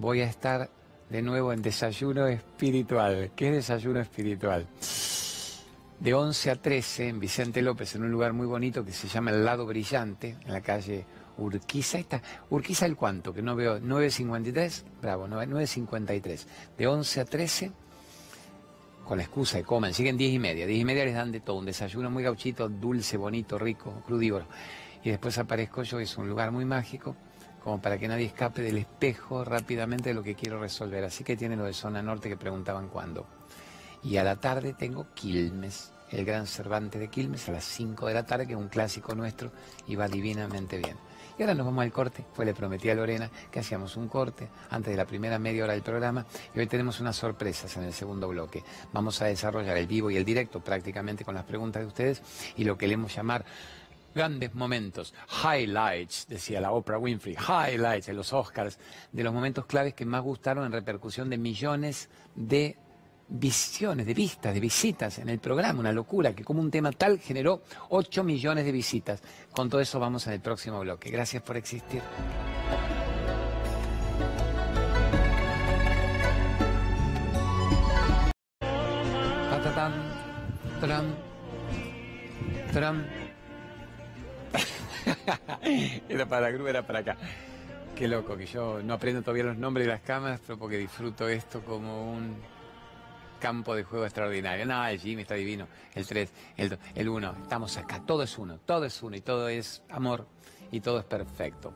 [0.00, 0.70] voy a estar
[1.10, 3.32] de nuevo en desayuno espiritual.
[3.36, 4.66] ¿Qué es desayuno espiritual?
[5.98, 9.30] De 11 a 13 en Vicente López, en un lugar muy bonito que se llama
[9.30, 11.04] El Lado Brillante, en la calle
[11.36, 11.98] Urquiza.
[11.98, 16.46] Está, Urquiza el cuánto, que no veo, 9.53, bravo, 9.53.
[16.78, 17.72] De 11 a 13,
[19.04, 20.66] con la excusa de comen, siguen 10 y media.
[20.66, 24.46] 10 y media les dan de todo, un desayuno muy gauchito, dulce, bonito, rico, crudívoro.
[25.04, 27.14] Y después aparezco yo, es un lugar muy mágico
[27.62, 31.04] como para que nadie escape del espejo rápidamente de lo que quiero resolver.
[31.04, 33.26] Así que tiene lo de zona norte que preguntaban cuándo.
[34.02, 38.14] Y a la tarde tengo Quilmes, el gran Cervantes de Quilmes, a las 5 de
[38.14, 39.52] la tarde, que es un clásico nuestro
[39.86, 40.96] y va divinamente bien.
[41.38, 44.48] Y ahora nos vamos al corte, pues le prometí a Lorena que hacíamos un corte
[44.68, 47.94] antes de la primera media hora del programa y hoy tenemos unas sorpresas en el
[47.94, 48.62] segundo bloque.
[48.92, 52.22] Vamos a desarrollar el vivo y el directo prácticamente con las preguntas de ustedes
[52.56, 53.46] y lo que le hemos llamar
[54.14, 58.78] grandes momentos, highlights, decía la Oprah Winfrey, highlights en los Oscars,
[59.12, 62.76] de los momentos claves que más gustaron en repercusión de millones de
[63.28, 67.18] visiones, de vistas, de visitas en el programa, una locura, que como un tema tal
[67.18, 69.22] generó 8 millones de visitas.
[69.52, 71.10] Con todo eso vamos en el próximo bloque.
[71.10, 72.02] Gracias por existir.
[86.08, 87.16] era para Gru, era para acá.
[87.94, 91.28] Qué loco, que yo no aprendo todavía los nombres de las cámaras, pero porque disfruto
[91.28, 92.36] esto como un
[93.40, 94.64] campo de juego extraordinario.
[94.66, 98.38] No, el Jimmy está divino, el 3, el 2, el 1, estamos acá, todo es
[98.38, 100.26] uno, todo es uno y todo es amor
[100.70, 101.74] y todo es perfecto.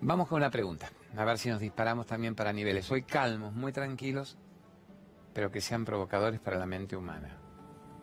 [0.00, 2.84] Vamos con una pregunta, a ver si nos disparamos también para niveles.
[2.84, 4.36] Soy calmos, muy tranquilos,
[5.32, 7.36] pero que sean provocadores para la mente humana.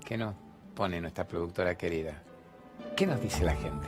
[0.04, 0.36] ¿Qué nos
[0.74, 2.24] pone nuestra productora querida?
[2.96, 3.88] ¿Qué nos dice la gente?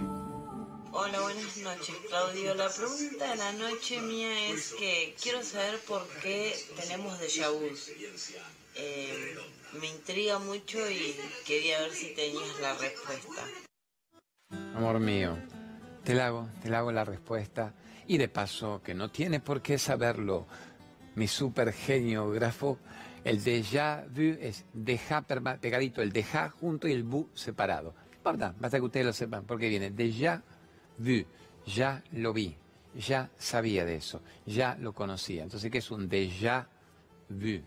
[0.91, 2.55] Hola, buenas noches, Claudio.
[2.55, 7.69] La pregunta de la noche mía es que quiero saber por qué tenemos déjà vu.
[8.75, 9.35] Eh,
[9.79, 13.43] me intriga mucho y quería ver si tenías la respuesta.
[14.75, 15.37] Amor mío,
[16.03, 17.73] te la hago, te la hago la respuesta.
[18.07, 20.47] Y de paso, que no tiene por qué saberlo,
[21.13, 22.79] mi super genio grafo,
[23.23, 27.93] el déjà vu es deja pegadito, el deja junto y el vu separado
[28.33, 30.41] basta que ustedes lo sepan, porque viene déjà
[30.97, 31.25] vu,
[31.65, 32.55] ya lo vi,
[32.95, 35.43] ya sabía de eso, ya lo conocía.
[35.43, 36.67] Entonces, ¿qué es un déjà
[37.29, 37.61] vu?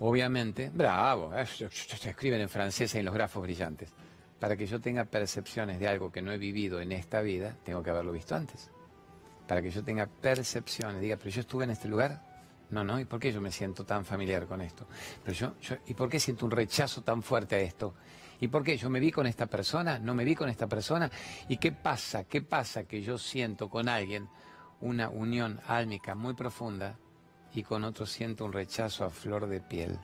[0.00, 1.46] Obviamente, bravo, eh,
[2.04, 3.90] escriben en francés en los grafos brillantes.
[4.40, 7.82] Para que yo tenga percepciones de algo que no he vivido en esta vida, tengo
[7.82, 8.70] que haberlo visto antes.
[9.46, 12.20] Para que yo tenga percepciones, diga, pero yo estuve en este lugar,
[12.70, 14.86] no, no, ¿y por qué yo me siento tan familiar con esto?
[15.22, 17.94] Pero yo, ¿Y por qué siento un rechazo tan fuerte a esto?
[18.42, 18.76] ¿Y por qué?
[18.76, 20.00] ¿Yo me vi con esta persona?
[20.00, 21.08] ¿No me vi con esta persona?
[21.48, 22.24] ¿Y qué pasa?
[22.24, 24.28] ¿Qué pasa que yo siento con alguien
[24.80, 26.96] una unión álmica muy profunda
[27.54, 29.96] y con otro siento un rechazo a flor de piel?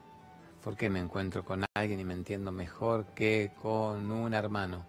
[0.63, 4.87] ¿Por qué me encuentro con alguien y me entiendo mejor que con un hermano?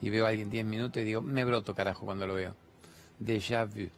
[0.00, 2.56] Y veo a alguien 10 minutos y digo, me broto carajo cuando lo veo.
[3.20, 3.88] Déjà vu.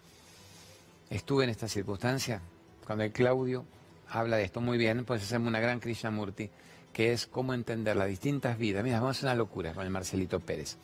[1.09, 2.43] Estuve en esta circunstancia
[2.85, 3.65] cuando el Claudio
[4.11, 6.51] habla de esto muy bien, pues hacemos una gran Krishnamurti
[6.99, 8.83] que es cómo entender las distintas vidas.
[8.83, 10.79] Mira, vamos a hacer una locura con el Marcelito Pérez.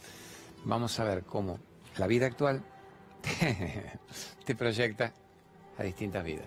[0.65, 1.59] Vamos a ver cómo
[1.97, 2.63] la vida actual
[4.45, 5.13] te proyecta
[5.77, 6.47] a distintas vidas,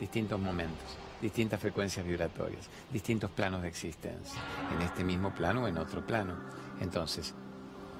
[0.00, 4.42] distintos momentos, distintas frecuencias vibratorias, distintos planos de existencia,
[4.74, 6.34] en este mismo plano o en otro plano.
[6.80, 7.32] Entonces,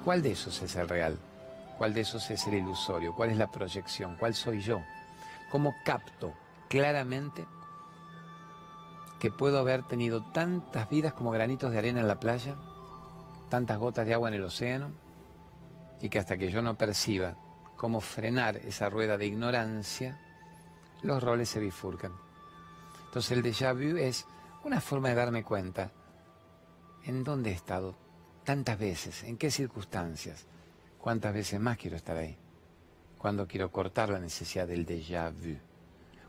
[0.03, 1.17] ¿cuál de esos es el real?
[1.77, 3.15] ¿Cuál de esos es el ilusorio?
[3.15, 4.17] ¿Cuál es la proyección?
[4.17, 4.81] ¿Cuál soy yo?
[5.51, 6.33] ¿Cómo capto
[6.67, 7.45] claramente
[9.19, 12.55] que puedo haber tenido tantas vidas como granitos de arena en la playa,
[13.49, 14.91] tantas gotas de agua en el océano,
[16.01, 17.35] y que hasta que yo no perciba
[17.75, 20.19] cómo frenar esa rueda de ignorancia,
[21.01, 22.11] los roles se bifurcan.
[23.05, 24.25] Entonces el déjà vu es
[24.63, 25.91] una forma de darme cuenta
[27.03, 27.95] en dónde he estado
[28.43, 30.45] tantas veces, en qué circunstancias,
[30.99, 32.37] cuántas veces más quiero estar ahí,
[33.17, 35.66] cuando quiero cortar la necesidad del déjà vu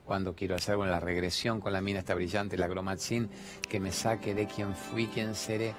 [0.09, 3.29] cuando quiero hacer la regresión con la mina esta brillante, la Gromatzin,
[3.69, 5.75] que me saque de quién fui, quién seré.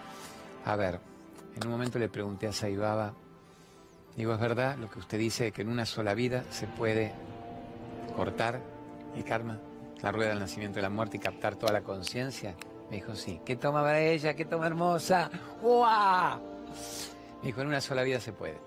[0.65, 0.99] A ver,
[1.55, 3.15] en un momento le pregunté a Saibaba,
[4.15, 7.11] digo, ¿es verdad lo que usted dice, que en una sola vida se puede
[8.15, 8.61] cortar
[9.15, 9.59] el karma,
[10.03, 12.53] la rueda del nacimiento y la muerte y captar toda la conciencia?
[12.91, 13.41] Me dijo, sí.
[13.43, 14.35] ¿Qué toma para ella?
[14.35, 15.31] ¿Qué toma hermosa?
[15.63, 16.37] ¡Uah!
[17.41, 18.59] Me dijo, en una sola vida se puede.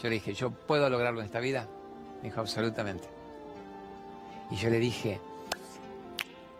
[0.00, 1.66] Yo le dije, ¿yo puedo lograrlo en esta vida?
[2.18, 3.19] Me dijo, absolutamente.
[4.50, 5.20] Y yo le dije,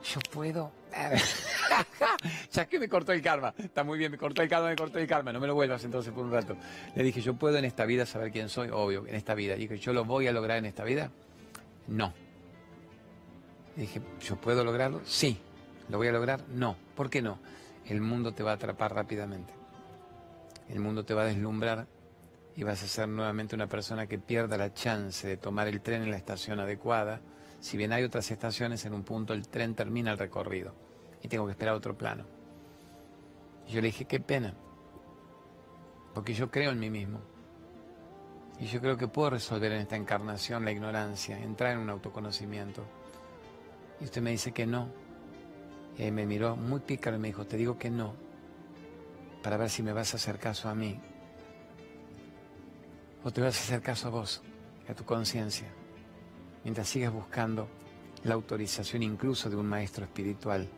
[0.02, 0.72] yo puedo.
[2.52, 3.54] ya que me cortó el karma.
[3.58, 5.32] Está muy bien, me cortó el karma, me cortó el karma.
[5.32, 6.56] No me lo vuelvas entonces por un rato.
[6.94, 9.56] Le dije, yo puedo en esta vida saber quién soy, obvio, en esta vida.
[9.56, 11.10] Y dije, ¿yo lo voy a lograr en esta vida?
[11.88, 12.12] No.
[13.76, 15.00] Le dije, ¿yo puedo lograrlo?
[15.04, 15.38] Sí.
[15.88, 16.40] ¿Lo voy a lograr?
[16.48, 16.76] No.
[16.94, 17.38] ¿Por qué no?
[17.86, 19.52] El mundo te va a atrapar rápidamente.
[20.68, 21.86] El mundo te va a deslumbrar
[22.54, 26.02] y vas a ser nuevamente una persona que pierda la chance de tomar el tren
[26.02, 27.20] en la estación adecuada
[27.60, 30.74] si bien hay otras estaciones, en un punto el tren termina el recorrido
[31.22, 32.24] y tengo que esperar otro plano.
[33.68, 34.54] Y yo le dije, qué pena,
[36.14, 37.20] porque yo creo en mí mismo.
[38.58, 42.84] Y yo creo que puedo resolver en esta encarnación la ignorancia, entrar en un autoconocimiento.
[44.00, 44.88] Y usted me dice que no.
[45.96, 48.14] Y me miró muy pícaro y me dijo, te digo que no,
[49.42, 50.98] para ver si me vas a hacer caso a mí.
[53.22, 54.42] O te vas a hacer caso a vos,
[54.88, 55.68] a tu conciencia
[56.64, 57.68] mientras sigas buscando
[58.24, 60.68] la autorización incluso de un maestro espiritual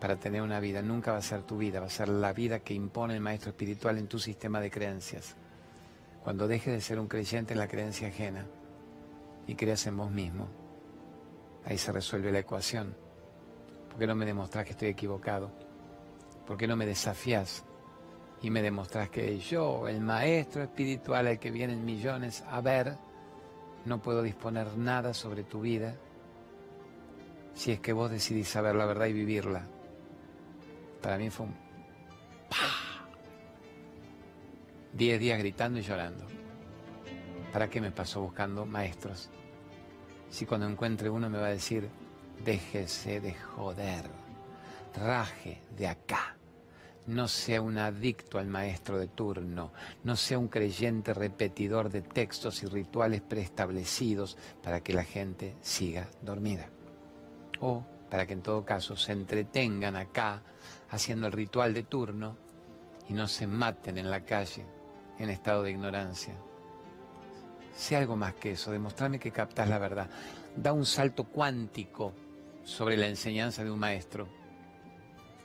[0.00, 0.82] para tener una vida.
[0.82, 3.50] Nunca va a ser tu vida, va a ser la vida que impone el maestro
[3.50, 5.36] espiritual en tu sistema de creencias.
[6.22, 8.46] Cuando dejes de ser un creyente en la creencia ajena
[9.46, 10.48] y creas en vos mismo,
[11.64, 12.94] ahí se resuelve la ecuación.
[13.88, 15.50] ¿Por qué no me demostrás que estoy equivocado?
[16.46, 17.64] ¿Por qué no me desafías
[18.42, 22.96] y me demostrás que yo, el maestro espiritual al que vienen millones a ver,
[23.84, 25.94] no puedo disponer nada sobre tu vida
[27.54, 29.66] si es que vos decidís saber la verdad y vivirla.
[31.02, 31.54] Para mí fue un...
[34.92, 36.24] Diez días gritando y llorando.
[37.52, 39.30] ¿Para qué me pasó buscando maestros?
[40.30, 41.88] Si cuando encuentre uno me va a decir,
[42.44, 44.04] déjese de joder,
[44.94, 46.39] raje de acá
[47.06, 49.72] no sea un adicto al maestro de turno,
[50.04, 56.08] no sea un creyente repetidor de textos y rituales preestablecidos para que la gente siga
[56.22, 56.68] dormida.
[57.60, 60.42] O para que en todo caso se entretengan acá
[60.90, 62.36] haciendo el ritual de turno
[63.08, 64.64] y no se maten en la calle
[65.18, 66.34] en estado de ignorancia.
[67.74, 70.10] Sea algo más que eso, demostrarme que captas la verdad.
[70.56, 72.12] Da un salto cuántico
[72.64, 74.28] sobre la enseñanza de un maestro.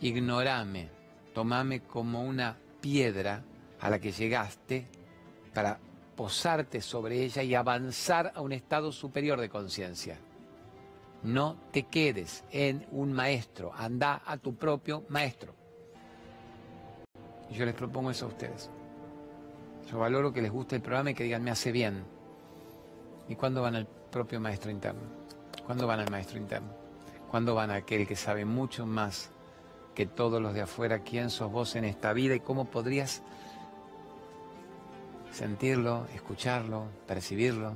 [0.01, 0.94] Ignorame
[1.35, 3.43] tomame como una piedra
[3.81, 4.87] a la que llegaste
[5.53, 5.77] para
[6.15, 10.17] posarte sobre ella y avanzar a un estado superior de conciencia.
[11.23, 15.53] No te quedes en un maestro, anda a tu propio maestro.
[17.51, 18.69] Yo les propongo eso a ustedes.
[19.91, 22.05] Yo valoro que les guste el programa y que digan me hace bien.
[23.27, 25.01] ¿Y cuándo van al propio maestro interno?
[25.65, 26.69] ¿Cuándo van al maestro interno?
[27.29, 29.34] ¿Cuándo van a aquel que sabe mucho más
[29.95, 33.23] que todos los de afuera quién sos vos en esta vida y cómo podrías
[35.31, 37.75] sentirlo, escucharlo, percibirlo,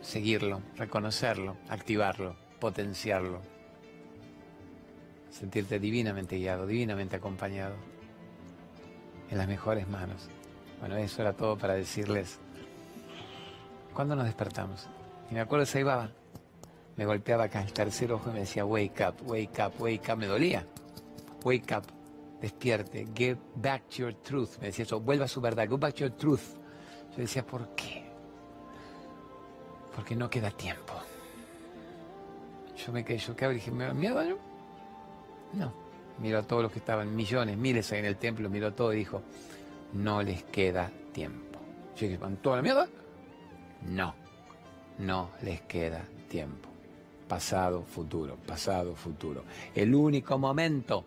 [0.00, 3.40] seguirlo, reconocerlo, activarlo, potenciarlo,
[5.30, 7.74] sentirte divinamente guiado, divinamente acompañado,
[9.30, 10.28] en las mejores manos.
[10.80, 12.38] Bueno, eso era todo para decirles,
[13.94, 14.88] ¿cuándo nos despertamos?
[15.30, 16.10] Y me acuerdo de Saibaba
[16.96, 20.16] me golpeaba acá el tercer ojo y me decía, wake up, wake up, wake up.
[20.16, 20.66] Me dolía.
[21.44, 21.84] Wake up,
[22.40, 24.58] despierte, get back to your truth.
[24.60, 26.56] Me decía eso, vuelva a su verdad, go back to your truth.
[27.10, 28.04] Yo decía, ¿por qué?
[29.94, 30.94] Porque no queda tiempo.
[32.76, 34.22] Yo me quedé yo y dije, ¿me da miedo?
[34.22, 34.36] No.
[35.52, 35.86] no.
[36.18, 38.96] Miró a todos los que estaban, millones, miles ahí en el templo, miró todo y
[38.96, 39.22] dijo,
[39.92, 41.58] no les queda tiempo.
[41.94, 42.88] Che, ¿van toda la mierda?
[43.82, 44.14] No,
[44.98, 46.75] no les queda tiempo.
[47.28, 49.44] Pasado, futuro, pasado, futuro.
[49.74, 51.04] El único momento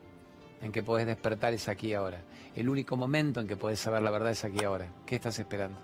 [0.62, 2.22] en que podés despertar es aquí ahora.
[2.56, 4.92] El único momento en que podés saber la verdad es aquí ahora.
[5.06, 5.80] ¿Qué estás esperando?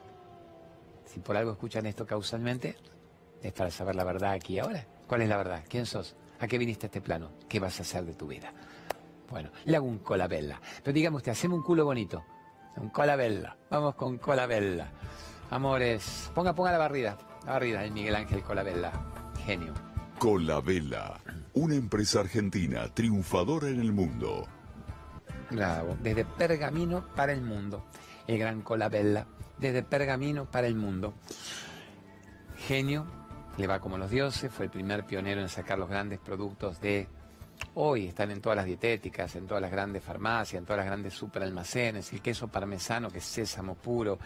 [1.06, 2.76] Si por algo escuchan esto causalmente,
[3.41, 4.86] es para saber la verdad aquí ahora.
[5.08, 5.63] ¿Cuál es la verdad?
[5.69, 6.15] ¿Quién sos?
[6.39, 7.30] ¿A qué viniste a este plano?
[7.48, 8.52] ¿Qué vas a hacer de tu vida?
[9.30, 10.60] Bueno, le hago un colabella.
[10.84, 12.24] Pero dígame usted, haceme un culo bonito.
[12.78, 13.56] Un colabella.
[13.69, 14.91] Vamos con colabella.
[15.50, 17.17] Amores, ponga, ponga la barrida.
[17.45, 18.91] La barrida, el Miguel Ángel Colabella.
[19.45, 19.94] Genio.
[20.19, 21.19] Colabella,
[21.54, 24.47] una empresa argentina triunfadora en el mundo.
[25.51, 25.97] Bravo.
[26.01, 27.86] Desde Pergamino para el mundo.
[28.25, 29.28] El gran Colabella.
[29.60, 31.13] Desde Pergamino para el mundo.
[32.58, 33.06] Genio,
[33.58, 37.08] le va como los dioses, fue el primer pionero en sacar los grandes productos de
[37.78, 41.13] Hoy están en todas las dietéticas, en todas las grandes farmacias, en todas las grandes
[41.13, 44.18] superalmacenes, el queso parmesano que es sésamo puro,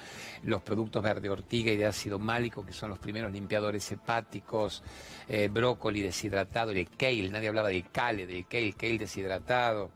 [0.43, 4.83] los productos verde ortiga y de ácido málico que son los primeros limpiadores hepáticos,
[5.27, 9.89] eh, brócoli deshidratado, el kale, nadie hablaba del kale, del kale, kale deshidratado,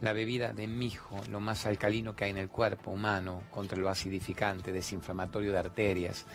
[0.00, 3.88] la bebida de mijo, lo más alcalino que hay en el cuerpo humano contra lo
[3.88, 6.26] acidificante, desinflamatorio de arterias,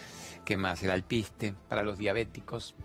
[0.46, 0.82] ¿qué más?
[0.84, 2.76] El alpiste para los diabéticos,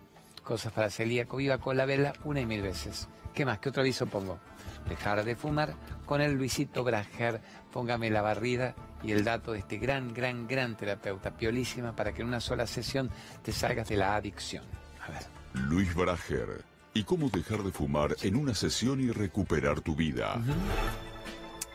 [0.42, 3.08] cosas para celíaco, viva con la vela una y mil veces.
[3.38, 3.60] ¿Qué más?
[3.60, 4.40] ¿Qué otro aviso pongo?
[4.88, 5.72] Dejar de fumar
[6.04, 7.40] con el Luisito Brager.
[7.72, 12.22] Póngame la barrida y el dato de este gran, gran, gran terapeuta, piolísima, para que
[12.22, 13.08] en una sola sesión
[13.44, 14.64] te salgas de la adicción.
[15.06, 15.22] A ver.
[15.52, 16.64] Luis Brager.
[16.94, 20.36] ¿Y cómo dejar de fumar en una sesión y recuperar tu vida?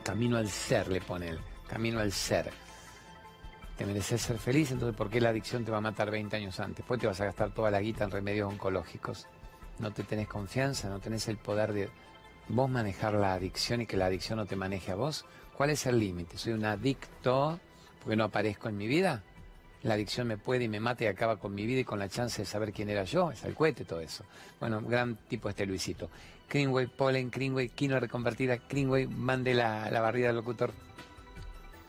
[0.03, 1.39] Camino al ser, le pone él.
[1.65, 2.51] Camino al ser.
[3.77, 6.59] Te mereces ser feliz, entonces ¿por qué la adicción te va a matar 20 años
[6.59, 6.79] antes?
[6.79, 9.29] Después te vas a gastar toda la guita en remedios oncológicos
[9.79, 11.89] no te tenés confianza, no tenés el poder de
[12.49, 15.85] vos manejar la adicción y que la adicción no te maneje a vos, ¿cuál es
[15.85, 16.37] el límite?
[16.37, 17.59] ¿Soy un adicto
[17.99, 19.23] porque no aparezco en mi vida?
[19.83, 22.07] La adicción me puede y me mata y acaba con mi vida y con la
[22.07, 24.23] chance de saber quién era yo, es el cohete todo eso.
[24.59, 26.09] Bueno, gran tipo este Luisito.
[26.49, 30.71] Greenway, Polen, Greenway, quinoa reconvertida, Greenway, mande la, la barrida del locutor.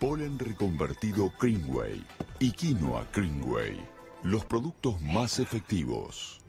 [0.01, 2.05] Polen reconvertido Greenway
[2.41, 3.79] y quinoa Greenway,
[4.25, 6.44] los productos más efectivos.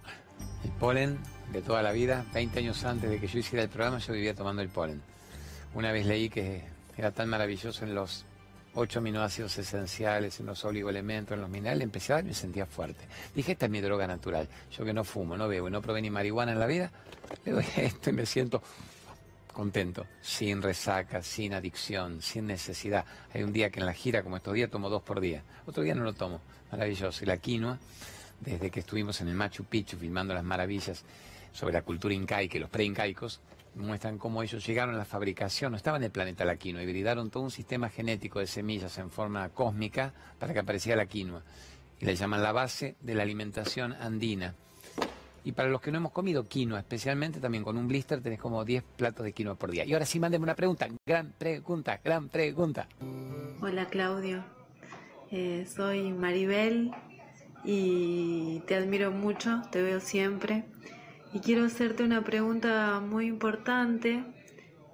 [0.66, 1.20] El polen
[1.52, 4.34] de toda la vida, 20 años antes de que yo hiciera el programa, yo vivía
[4.34, 5.00] tomando el polen.
[5.76, 6.64] Una vez leí que
[6.98, 8.26] era tan maravilloso en los
[8.74, 12.66] ocho aminoácidos esenciales, en los oligoelementos, en los minerales, empecé a dar y me sentía
[12.66, 13.06] fuerte.
[13.36, 14.50] Dije, esta es mi droga natural.
[14.76, 16.90] Yo que no fumo, no bebo y no probé ni marihuana en la vida,
[17.46, 18.64] le doy esto y me siento
[19.54, 23.06] contento, sin resaca, sin adicción, sin necesidad.
[23.36, 25.44] Hay un día que en la gira, como estos días, tomo dos por día.
[25.68, 26.42] Otro día no lo tomo.
[26.72, 27.24] Maravilloso.
[27.24, 27.78] Y la quinoa
[28.40, 31.04] desde que estuvimos en el Machu Picchu filmando las maravillas
[31.52, 33.42] sobre la cultura incaica y los preincaicos,
[33.76, 37.30] muestran cómo ellos llegaron a la fabricación, no estaban en el planeta la quinoa, hibridaron
[37.30, 41.44] todo un sistema genético de semillas en forma cósmica para que apareciera la quinoa.
[42.00, 44.56] Y le llaman la base de la alimentación andina.
[45.44, 48.66] Y para los que no hemos comido quinoa, especialmente también con un blister, tenés como
[48.66, 49.86] 10 platos de quinoa por día.
[49.86, 50.88] Y ahora sí, mándenme una pregunta.
[51.06, 52.88] Gran pregunta, gran pregunta.
[53.62, 54.44] Hola Claudio,
[55.32, 56.92] eh, soy Maribel
[57.66, 60.66] y te admiro mucho, te veo siempre.
[61.34, 64.24] Y quiero hacerte una pregunta muy importante,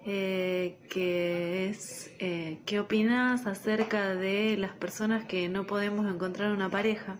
[0.05, 6.69] eh, que es, eh, ¿qué opinas acerca de las personas que no podemos encontrar una
[6.69, 7.17] pareja?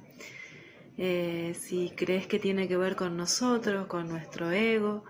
[0.97, 5.03] Eh, si crees que tiene que ver con nosotros, con nuestro ego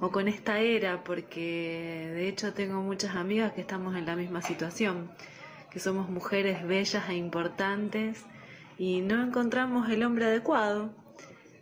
[0.00, 4.42] o con esta era, porque de hecho tengo muchas amigas que estamos en la misma
[4.42, 5.10] situación,
[5.70, 8.24] que somos mujeres bellas e importantes
[8.78, 10.94] y no encontramos el hombre adecuado.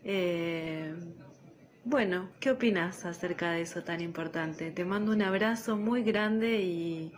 [0.05, 0.95] Eh,
[1.85, 4.71] bueno, ¿qué opinas acerca de eso tan importante?
[4.71, 7.13] Te mando un abrazo muy grande y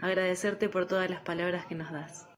[0.00, 2.28] agradecerte por todas las palabras que nos das.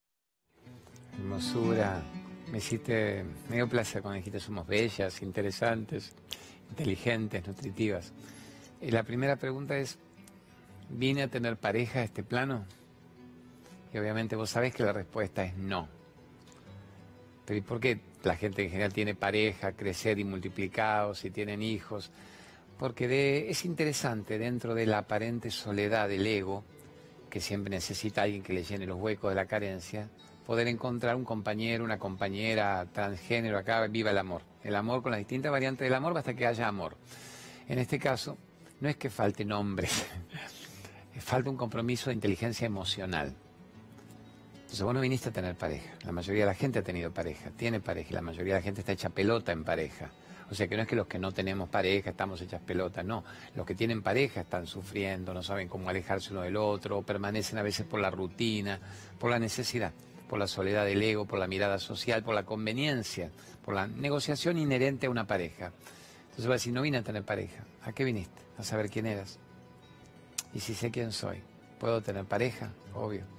[1.18, 2.02] Hermosura,
[2.50, 6.14] me hiciste, me dio placer cuando dijiste somos bellas, interesantes,
[6.70, 8.12] inteligentes, nutritivas.
[8.80, 9.98] Y la primera pregunta es,
[10.90, 12.66] ¿vine a tener pareja a este plano?
[13.92, 15.88] Y obviamente vos sabés que la respuesta es no.
[17.44, 21.62] Pero ¿y por qué la gente en general tiene pareja, crecer y multiplicados si tienen
[21.62, 22.10] hijos?
[22.78, 26.64] Porque es interesante dentro de la aparente soledad del ego,
[27.30, 30.08] que siempre necesita alguien que le llene los huecos de la carencia,
[30.46, 34.42] poder encontrar un compañero, una compañera transgénero, acá viva el amor.
[34.62, 36.96] El amor con las distintas variantes del amor hasta que haya amor.
[37.68, 38.36] En este caso,
[38.80, 40.06] no es que falte nombres,
[41.20, 43.34] falta un compromiso de inteligencia emocional.
[44.64, 45.94] Entonces vos no viniste a tener pareja.
[46.04, 48.64] La mayoría de la gente ha tenido pareja, tiene pareja, y la mayoría de la
[48.64, 50.10] gente está hecha pelota en pareja.
[50.50, 53.24] O sea que no es que los que no tenemos pareja estamos hechas pelota, no.
[53.54, 57.62] Los que tienen pareja están sufriendo, no saben cómo alejarse uno del otro, permanecen a
[57.62, 58.78] veces por la rutina,
[59.18, 59.92] por la necesidad.
[60.28, 63.30] por la soledad del ego, por la mirada social, por la conveniencia,
[63.64, 65.72] por la negociación inherente a una pareja.
[66.22, 67.64] Entonces va a decir, no vine a tener pareja.
[67.84, 68.40] ¿A qué viniste?
[68.58, 69.38] A saber quién eras.
[70.52, 71.42] Y si sé quién soy,
[71.78, 72.72] ¿puedo tener pareja?
[72.94, 73.33] Obvio.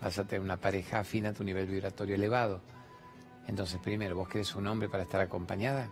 [0.00, 2.60] Vas a tener una pareja afina a tu nivel vibratorio elevado.
[3.46, 5.88] Entonces, primero, ¿vos querés un hombre para estar acompañada?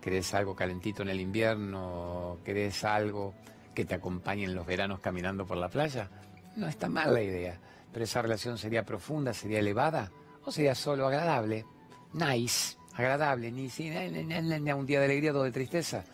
[0.00, 2.38] ¿Querés algo calentito en el invierno?
[2.44, 3.34] ¿Querés algo
[3.74, 6.10] que te acompañe en los veranos caminando por la playa?
[6.56, 7.58] No está mal la idea,
[7.92, 10.10] pero esa relación sería profunda, sería elevada
[10.44, 11.64] o sería solo agradable,
[12.12, 16.04] nice, agradable, ni, ni, un día de alegría o de tristeza.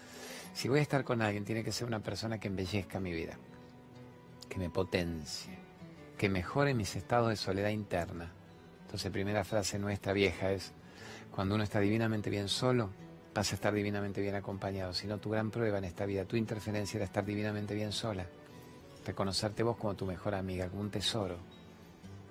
[0.54, 3.38] Si voy a estar con alguien, tiene que ser una persona que embellezca mi vida,
[4.48, 5.56] que me potencie,
[6.18, 8.32] que mejore mis estados de soledad interna.
[8.82, 10.72] Entonces, primera frase nuestra vieja es,
[11.30, 12.90] cuando uno está divinamente bien solo,
[13.34, 14.92] vas a estar divinamente bien acompañado.
[14.92, 18.26] Si no, tu gran prueba en esta vida, tu interferencia era estar divinamente bien sola.
[19.06, 21.38] Reconocerte vos como tu mejor amiga, como un tesoro.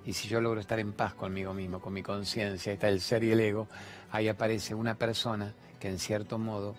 [0.06, 3.24] Y si yo logro estar en paz conmigo mismo, con mi conciencia, está el ser
[3.24, 3.68] y el ego,
[4.12, 6.76] ahí aparece una persona que en cierto modo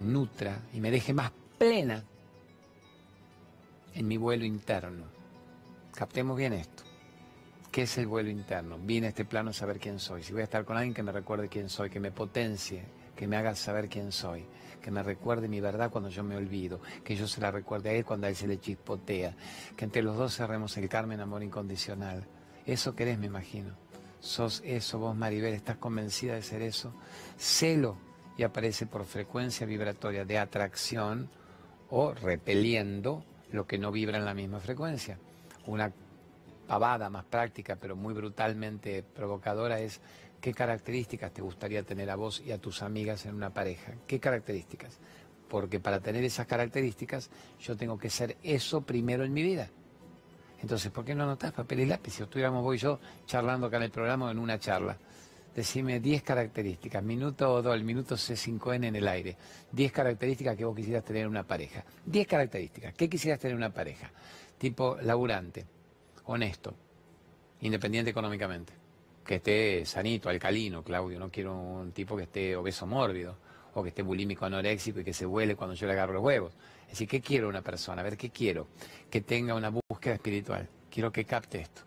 [0.00, 2.04] nutra y me deje más plena
[3.94, 5.15] en mi vuelo interno.
[5.96, 6.82] Captemos bien esto.
[7.72, 8.76] ¿Qué es el vuelo interno?
[8.78, 10.22] Vine a este plano a saber quién soy.
[10.22, 12.84] Si voy a estar con alguien que me recuerde quién soy, que me potencie,
[13.16, 14.44] que me haga saber quién soy,
[14.82, 17.92] que me recuerde mi verdad cuando yo me olvido, que yo se la recuerde a
[17.94, 19.34] él cuando a él se le chispotea,
[19.74, 22.26] que entre los dos cerremos el Carmen amor incondicional.
[22.66, 23.74] Eso querés, me imagino.
[24.20, 26.92] Sos eso, vos Maribel, estás convencida de ser eso.
[27.38, 27.96] Celo
[28.36, 31.30] y aparece por frecuencia vibratoria de atracción
[31.88, 35.18] o repeliendo lo que no vibra en la misma frecuencia.
[35.66, 35.92] Una
[36.66, 40.00] pavada más práctica, pero muy brutalmente provocadora, es
[40.40, 43.94] qué características te gustaría tener a vos y a tus amigas en una pareja.
[44.06, 44.98] ¿Qué características?
[45.48, 49.70] Porque para tener esas características yo tengo que ser eso primero en mi vida.
[50.60, 52.12] Entonces, ¿por qué no anotás papel y lápiz?
[52.12, 54.96] Si estuviéramos vos y yo charlando acá en el programa o en una charla.
[55.54, 59.38] Decime 10 características, minuto 2, el minuto C5N en el aire.
[59.72, 61.82] 10 características que vos quisieras tener en una pareja.
[62.04, 62.94] 10 características.
[62.94, 64.10] ¿Qué quisieras tener en una pareja?
[64.58, 65.66] Tipo laburante,
[66.24, 66.74] honesto,
[67.60, 68.72] independiente económicamente,
[69.24, 71.18] que esté sanito, alcalino, Claudio.
[71.18, 73.36] No quiero un tipo que esté obeso mórbido
[73.74, 76.52] o que esté bulímico anoréxico y que se huele cuando yo le agarro los huevos.
[76.84, 78.00] Es decir, ¿qué quiero una persona?
[78.00, 78.68] A ver, ¿qué quiero?
[79.10, 80.68] Que tenga una búsqueda espiritual.
[80.90, 81.82] Quiero que capte esto.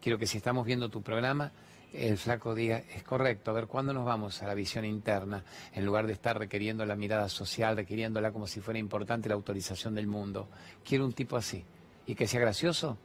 [0.00, 1.52] Quiero que si estamos viendo tu programa
[1.96, 5.44] el flaco diga, es correcto, a ver, ¿cuándo nos vamos a la visión interna?
[5.72, 9.94] En lugar de estar requiriendo la mirada social, requiriéndola como si fuera importante la autorización
[9.94, 10.48] del mundo.
[10.84, 11.64] Quiero un tipo así.
[12.06, 12.98] Y que sea gracioso.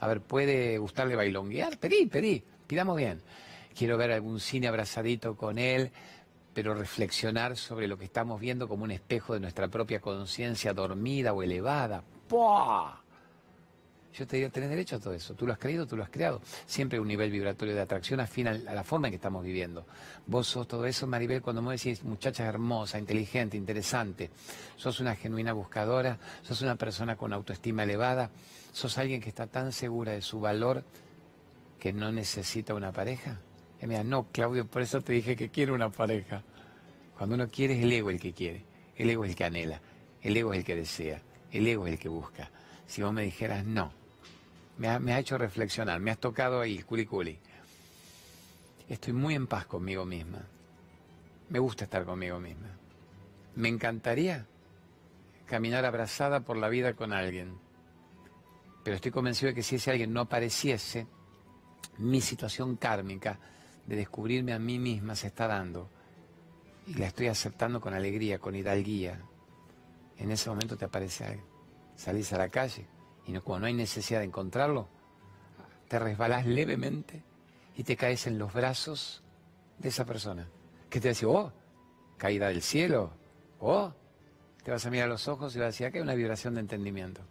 [0.00, 1.78] A ver, ¿puede gustarle bailonguear?
[1.78, 3.20] Pedí, pedí, pidamos bien.
[3.76, 5.90] Quiero ver algún cine abrazadito con él,
[6.52, 11.32] pero reflexionar sobre lo que estamos viendo como un espejo de nuestra propia conciencia dormida
[11.32, 12.04] o elevada.
[12.28, 13.03] ¡Puah!
[14.14, 15.34] Yo te diría, tenés derecho a todo eso.
[15.34, 16.40] Tú lo has creído, tú lo has creado.
[16.66, 19.84] Siempre un nivel vibratorio de atracción afín a la forma en que estamos viviendo.
[20.26, 24.30] Vos sos todo eso, Maribel, cuando me decís muchacha hermosa, inteligente, interesante.
[24.76, 28.30] Sos una genuina buscadora, sos una persona con autoestima elevada,
[28.72, 30.84] sos alguien que está tan segura de su valor
[31.80, 33.40] que no necesita una pareja.
[33.82, 36.44] Y mira, no, Claudio, por eso te dije que quiero una pareja.
[37.18, 39.80] Cuando uno quiere es el ego el que quiere, el ego es el que anhela,
[40.22, 42.48] el ego es el que desea, el ego es el que busca.
[42.86, 43.92] Si vos me dijeras no,
[44.78, 47.38] me ha, hecho reflexionar, me has tocado ahí, culi culi.
[48.88, 50.40] Estoy muy en paz conmigo misma.
[51.48, 52.68] Me gusta estar conmigo misma.
[53.56, 54.46] Me encantaría
[55.46, 57.56] caminar abrazada por la vida con alguien.
[58.82, 61.06] Pero estoy convencido de que si ese alguien no apareciese,
[61.98, 63.38] mi situación kármica
[63.86, 65.88] de descubrirme a mí misma se está dando.
[66.86, 69.20] Y la estoy aceptando con alegría, con hidalguía.
[70.18, 71.46] En ese momento te aparece alguien.
[71.96, 72.86] Salís a la calle,
[73.26, 74.88] y no, cuando no hay necesidad de encontrarlo,
[75.88, 77.22] te resbalás levemente
[77.76, 79.22] y te caes en los brazos
[79.78, 80.46] de esa persona.
[80.90, 81.52] Que te va oh,
[82.18, 83.10] caída del cielo,
[83.60, 83.92] oh,
[84.62, 86.54] te vas a mirar a los ojos y vas a decir, acá hay una vibración
[86.54, 87.22] de entendimiento.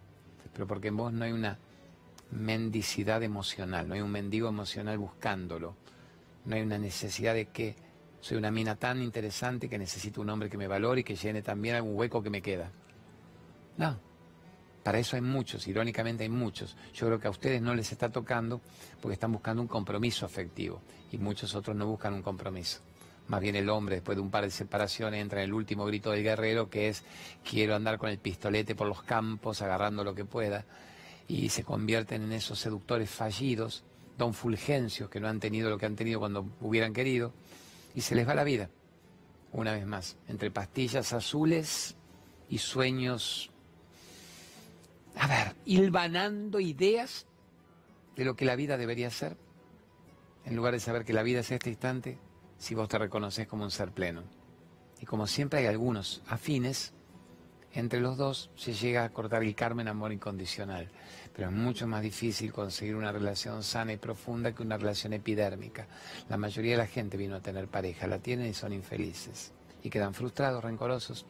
[0.52, 1.58] Pero porque en vos no hay una
[2.30, 5.76] mendicidad emocional, no hay un mendigo emocional buscándolo,
[6.44, 7.76] no hay una necesidad de que
[8.20, 11.42] soy una mina tan interesante que necesito un hombre que me valore y que llene
[11.42, 12.70] también algún hueco que me queda.
[13.76, 13.98] No,
[14.84, 16.76] para eso hay muchos, irónicamente hay muchos.
[16.92, 18.60] Yo creo que a ustedes no les está tocando
[19.00, 22.80] porque están buscando un compromiso afectivo y muchos otros no buscan un compromiso.
[23.28, 26.10] Más bien el hombre, después de un par de separaciones, entra en el último grito
[26.10, 27.02] del guerrero, que es
[27.48, 30.66] quiero andar con el pistolete por los campos, agarrando lo que pueda,
[31.26, 33.84] y se convierten en esos seductores fallidos,
[34.18, 37.32] don Fulgencios, que no han tenido lo que han tenido cuando hubieran querido,
[37.94, 38.68] y se les va la vida,
[39.52, 41.96] una vez más, entre pastillas azules
[42.50, 43.50] y sueños
[45.16, 47.26] a ver, hilvanando ideas
[48.16, 49.36] de lo que la vida debería ser,
[50.44, 52.18] en lugar de saber que la vida es este instante,
[52.58, 54.22] si vos te reconoces como un ser pleno.
[55.00, 56.94] Y como siempre hay algunos afines,
[57.74, 60.88] entre los dos se llega a cortar el Carmen amor incondicional.
[61.34, 65.88] Pero es mucho más difícil conseguir una relación sana y profunda que una relación epidérmica.
[66.28, 69.52] La mayoría de la gente vino a tener pareja, la tienen y son infelices.
[69.82, 71.26] Y quedan frustrados, rencorosos.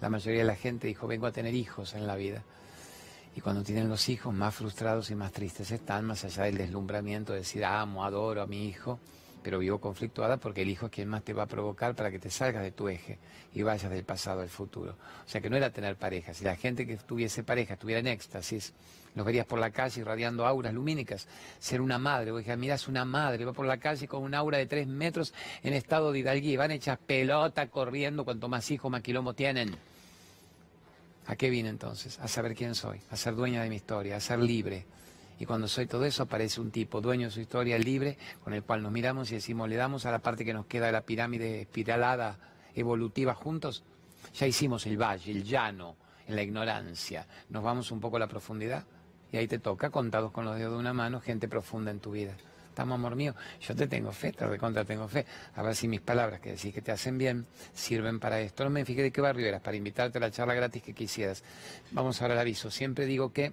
[0.00, 2.42] La mayoría de la gente dijo, vengo a tener hijos en la vida.
[3.34, 7.32] Y cuando tienen los hijos, más frustrados y más tristes están, más allá del deslumbramiento
[7.32, 9.00] de decir, amo, adoro a mi hijo
[9.44, 12.18] pero vivo conflictuada porque el hijo es quien más te va a provocar para que
[12.18, 13.18] te salgas de tu eje
[13.52, 14.96] y vayas del pasado al futuro.
[15.24, 18.06] O sea que no era tener pareja, si la gente que tuviese pareja estuviera en
[18.06, 18.72] éxtasis,
[19.14, 21.28] los verías por la calle irradiando auras lumínicas,
[21.58, 24.56] ser una madre, o dije, mirás una madre, va por la calle con un aura
[24.56, 29.02] de tres metros en estado de hidalguía, van hechas pelota corriendo, cuanto más hijos, más
[29.02, 29.76] quilombo tienen.
[31.26, 32.18] ¿A qué vine entonces?
[32.20, 34.86] A saber quién soy, a ser dueña de mi historia, a ser libre,
[35.38, 38.62] y cuando soy todo eso aparece un tipo dueño de su historia libre, con el
[38.62, 41.02] cual nos miramos y decimos, le damos a la parte que nos queda de la
[41.02, 42.38] pirámide espiralada
[42.74, 43.82] evolutiva juntos.
[44.34, 45.96] Ya hicimos el valle, el llano,
[46.26, 47.26] en la ignorancia.
[47.50, 48.84] Nos vamos un poco a la profundidad
[49.32, 52.12] y ahí te toca, contados con los dedos de una mano, gente profunda en tu
[52.12, 52.36] vida.
[52.74, 55.24] Estamos, amor mío, yo te tengo fe, te recontra tengo fe.
[55.54, 58.64] A ver si mis palabras que decís que te hacen bien sirven para esto.
[58.64, 61.44] No me fijé de qué barrio eras, para invitarte a la charla gratis que quisieras.
[61.92, 62.72] Vamos ahora al aviso.
[62.72, 63.52] Siempre digo que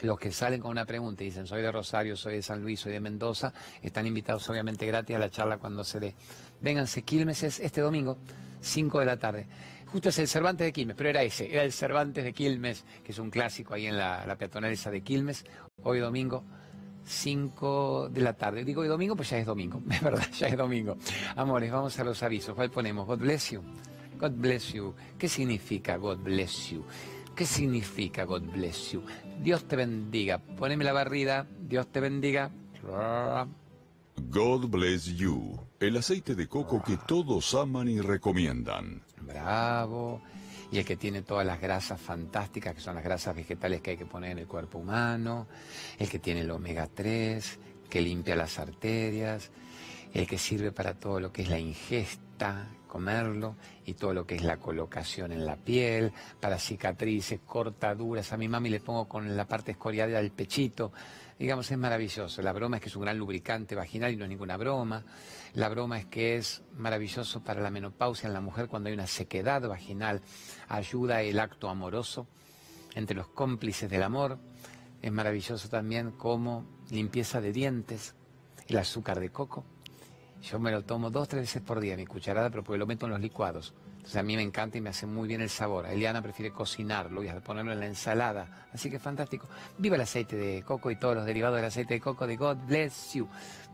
[0.00, 2.80] los que salen con una pregunta y dicen soy de Rosario, soy de San Luis,
[2.80, 6.16] soy de Mendoza, están invitados obviamente gratis a la charla cuando se dé.
[6.60, 8.18] Vénganse, Quilmes es este domingo,
[8.60, 9.46] 5 de la tarde.
[9.86, 13.12] Justo es el Cervantes de Quilmes, pero era ese, era el Cervantes de Quilmes, que
[13.12, 15.44] es un clásico ahí en la, la de Quilmes,
[15.84, 16.42] hoy domingo.
[17.04, 18.64] 5 de la tarde.
[18.64, 20.96] Digo hoy domingo, pues ya es domingo, es verdad, ya es domingo.
[21.36, 22.54] Amores, vamos a los avisos.
[22.54, 23.06] ¿Cuál ponemos?
[23.06, 23.62] God bless you.
[24.18, 24.94] God bless you.
[25.18, 26.84] ¿Qué significa God bless you?
[27.34, 29.02] ¿Qué significa God bless you?
[29.42, 30.38] Dios te bendiga.
[30.38, 31.46] Poneme la barrida.
[31.60, 32.50] Dios te bendiga.
[34.30, 35.58] God bless you.
[35.80, 39.02] El aceite de coco que todos aman y recomiendan.
[39.22, 40.20] Bravo.
[40.72, 43.96] Y el que tiene todas las grasas fantásticas, que son las grasas vegetales que hay
[43.96, 45.46] que poner en el cuerpo humano.
[45.98, 47.58] El que tiene el omega 3,
[47.88, 49.50] que limpia las arterias.
[50.14, 54.34] El que sirve para todo lo que es la ingesta, comerlo y todo lo que
[54.34, 58.34] es la colocación en la piel, para cicatrices, cortaduras.
[58.34, 60.92] A mi mami le pongo con la parte escorial del pechito.
[61.38, 62.42] Digamos, es maravilloso.
[62.42, 65.02] La broma es que es un gran lubricante vaginal y no es ninguna broma.
[65.54, 69.06] La broma es que es maravilloso para la menopausia en la mujer cuando hay una
[69.06, 70.20] sequedad vaginal.
[70.68, 72.26] Ayuda el acto amoroso
[72.94, 74.38] entre los cómplices del amor.
[75.00, 78.14] Es maravilloso también como limpieza de dientes,
[78.68, 79.64] el azúcar de coco
[80.42, 83.06] yo me lo tomo dos, tres veces por día, mi cucharada, pero porque lo meto
[83.06, 83.74] en los licuados.
[83.96, 85.86] Entonces a mí me encanta y me hace muy bien el sabor.
[85.86, 88.66] Eliana prefiere cocinarlo y ponerlo en la ensalada.
[88.72, 89.46] Así que fantástico.
[89.78, 92.56] Viva el aceite de coco y todos los derivados del aceite de coco de God
[92.66, 93.28] Bless You.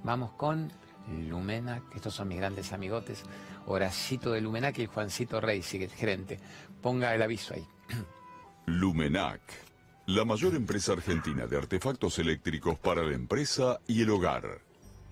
[0.05, 0.71] Vamos con
[1.09, 3.23] Lumena, que estos son mis grandes amigotes.
[3.65, 6.39] Horacito de Lumenac y Juancito Rey, sigue gerente.
[6.83, 7.67] Ponga el aviso ahí.
[8.67, 9.41] Lumenac,
[10.05, 14.61] la mayor empresa argentina de artefactos eléctricos para la empresa y el hogar.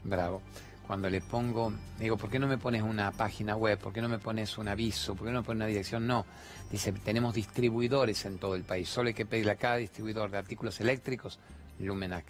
[0.05, 0.43] Bravo
[0.87, 3.79] cuando le pongo, digo, ¿por qué no me pones una página web?
[3.79, 5.15] ¿Por qué no me pones un aviso?
[5.15, 6.07] ¿Por qué no me pones una dirección?
[6.07, 6.25] No.
[6.71, 8.89] Dice, tenemos distribuidores en todo el país.
[8.89, 11.39] Solo hay que pedirle a cada distribuidor de artículos eléctricos
[11.81, 12.25] Lumenac.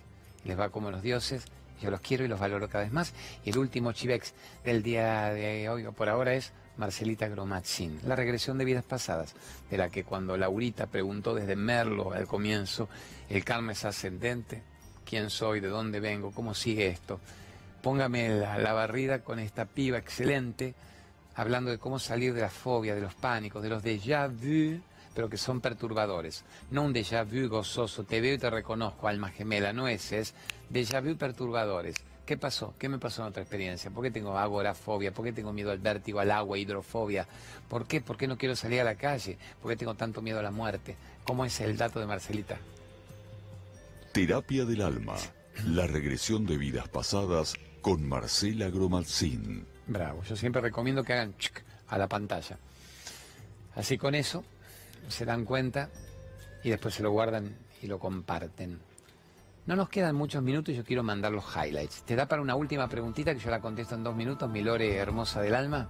[0.45, 1.45] Les va como los dioses.
[1.83, 3.13] Yo los quiero y los valoro cada vez más.
[3.45, 4.33] Y el último Chivex
[4.65, 8.01] del día de hoy, o por ahora, es Marcelita Gromatzin.
[8.07, 9.35] La regresión de vidas pasadas,
[9.71, 12.89] de la que cuando Laurita preguntó desde Merlo al comienzo,
[13.29, 14.63] el karma es ascendente,
[15.05, 17.21] quién soy, de dónde vengo, cómo sigue esto
[17.87, 20.75] póngame la, barrida con esta piba excelente,
[21.37, 24.81] hablando de cómo salir de la fobia, de los pánicos, de los déjà vu,
[25.15, 26.43] pero que son perturbadores.
[26.73, 30.35] No un déjà vu gozoso, te veo y te reconozco, alma gemela, no ese, es
[30.69, 31.95] déjà vu perturbadores.
[32.27, 32.75] ¿Qué pasó?
[32.77, 33.89] ¿Qué me pasó en otra experiencia?
[33.93, 35.13] ¿Por qué tengo agorafobia?
[35.13, 37.29] ¿Por qué tengo miedo al vértigo, al agua, hidrofobia?
[37.69, 38.01] ¿Por qué?
[38.01, 39.39] ¿Por qué no quiero salir a la calle?
[39.63, 40.97] ¿Por qué tengo tanto miedo a la muerte?
[41.23, 42.59] ¿Cómo es el dato de Marcelita?
[44.13, 45.15] Terapia del alma.
[45.65, 47.55] La regresión de vidas pasadas
[47.87, 49.65] con Marcela Gromalcín.
[49.87, 51.37] Bravo, yo siempre recomiendo que hagan
[51.87, 52.59] a la pantalla.
[53.77, 54.43] Así con eso
[55.07, 55.89] se dan cuenta
[56.65, 58.81] y después se lo guardan y lo comparten.
[59.67, 62.03] No nos quedan muchos minutos y yo quiero mandar los highlights.
[62.03, 64.97] ¿Te da para una última preguntita que yo la contesto en dos minutos, mi Lore
[64.97, 65.89] hermosa del alma?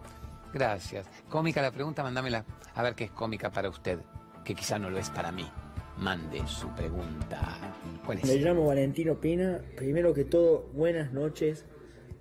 [0.53, 1.07] Gracias.
[1.31, 2.45] Cómica la pregunta, mándamela.
[2.75, 4.01] A ver qué es cómica para usted,
[4.45, 5.51] que quizá no lo es para mí.
[5.97, 7.57] Mande su pregunta.
[8.05, 8.27] ¿Cuál es?
[8.27, 9.63] Me llamo Valentino Pina.
[9.79, 11.65] Primero que todo, buenas noches.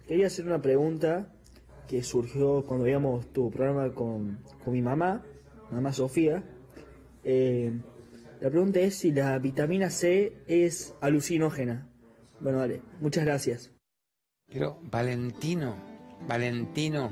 [0.07, 1.27] Quería hacer una pregunta
[1.87, 5.23] que surgió cuando veíamos tu programa con, mi mamá,
[5.71, 6.43] mamá Sofía.
[7.23, 7.71] Eh,
[8.39, 11.89] la pregunta es si la vitamina C es alucinógena.
[12.39, 13.71] Bueno, vale, muchas gracias.
[14.51, 15.75] Pero Valentino,
[16.27, 17.09] Valentino,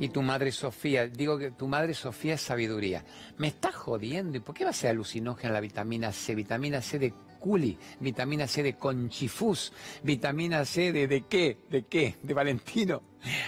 [0.00, 3.04] y tu madre Sofía, digo que tu madre Sofía es sabiduría.
[3.38, 6.34] Me estás jodiendo, ¿y por qué va a ser alucinógena la vitamina C?
[6.34, 9.72] Vitamina C de culi, vitamina C de conchifus,
[10.04, 13.02] vitamina C de, qué, de qué, de Valentino.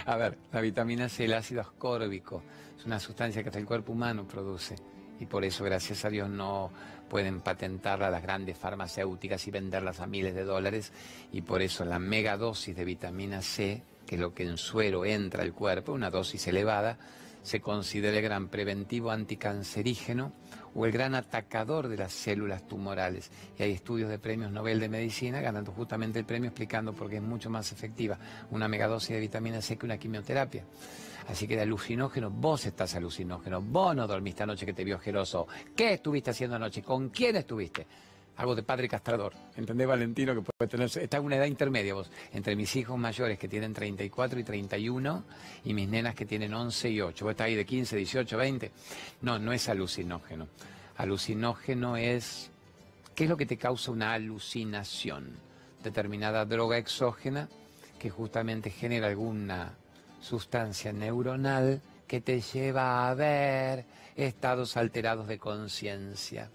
[0.06, 2.42] A ver, la vitamina C, el ácido ascórbico,
[2.76, 4.74] es una sustancia que hasta el cuerpo humano produce
[5.22, 6.72] y por eso, gracias a Dios, no
[7.08, 10.92] pueden patentarla las grandes farmacéuticas y venderlas a miles de dólares
[11.30, 15.44] y por eso la megadosis de vitamina C, que es lo que en suero entra
[15.44, 16.98] al cuerpo, una dosis elevada,
[17.42, 20.32] se considera el gran preventivo anticancerígeno
[20.74, 23.30] o el gran atacador de las células tumorales.
[23.58, 27.16] Y hay estudios de premios Nobel de Medicina ganando justamente el premio explicando por qué
[27.16, 28.18] es mucho más efectiva
[28.50, 30.64] una megadosis de vitamina C que una quimioterapia.
[31.28, 35.46] Así que de alucinógeno, vos estás alucinógeno, vos no dormiste anoche que te vio geloso.
[35.76, 36.82] ¿Qué estuviste haciendo anoche?
[36.82, 37.86] ¿Con quién estuviste?
[38.36, 39.34] Algo de padre castrador.
[39.56, 40.34] ¿Entendés, Valentino?
[40.34, 40.86] Que puede tener.
[40.86, 42.10] Está en una edad intermedia vos.
[42.32, 45.24] Entre mis hijos mayores que tienen 34 y 31
[45.64, 47.24] y mis nenas que tienen 11 y 8.
[47.24, 48.72] Vos estás ahí de 15, 18, 20.
[49.20, 50.48] No, no es alucinógeno.
[50.96, 52.50] Alucinógeno es.
[53.14, 55.36] ¿Qué es lo que te causa una alucinación?
[55.82, 57.48] Determinada droga exógena
[57.98, 59.74] que justamente genera alguna
[60.20, 63.84] sustancia neuronal que te lleva a ver
[64.16, 66.50] estados alterados de conciencia.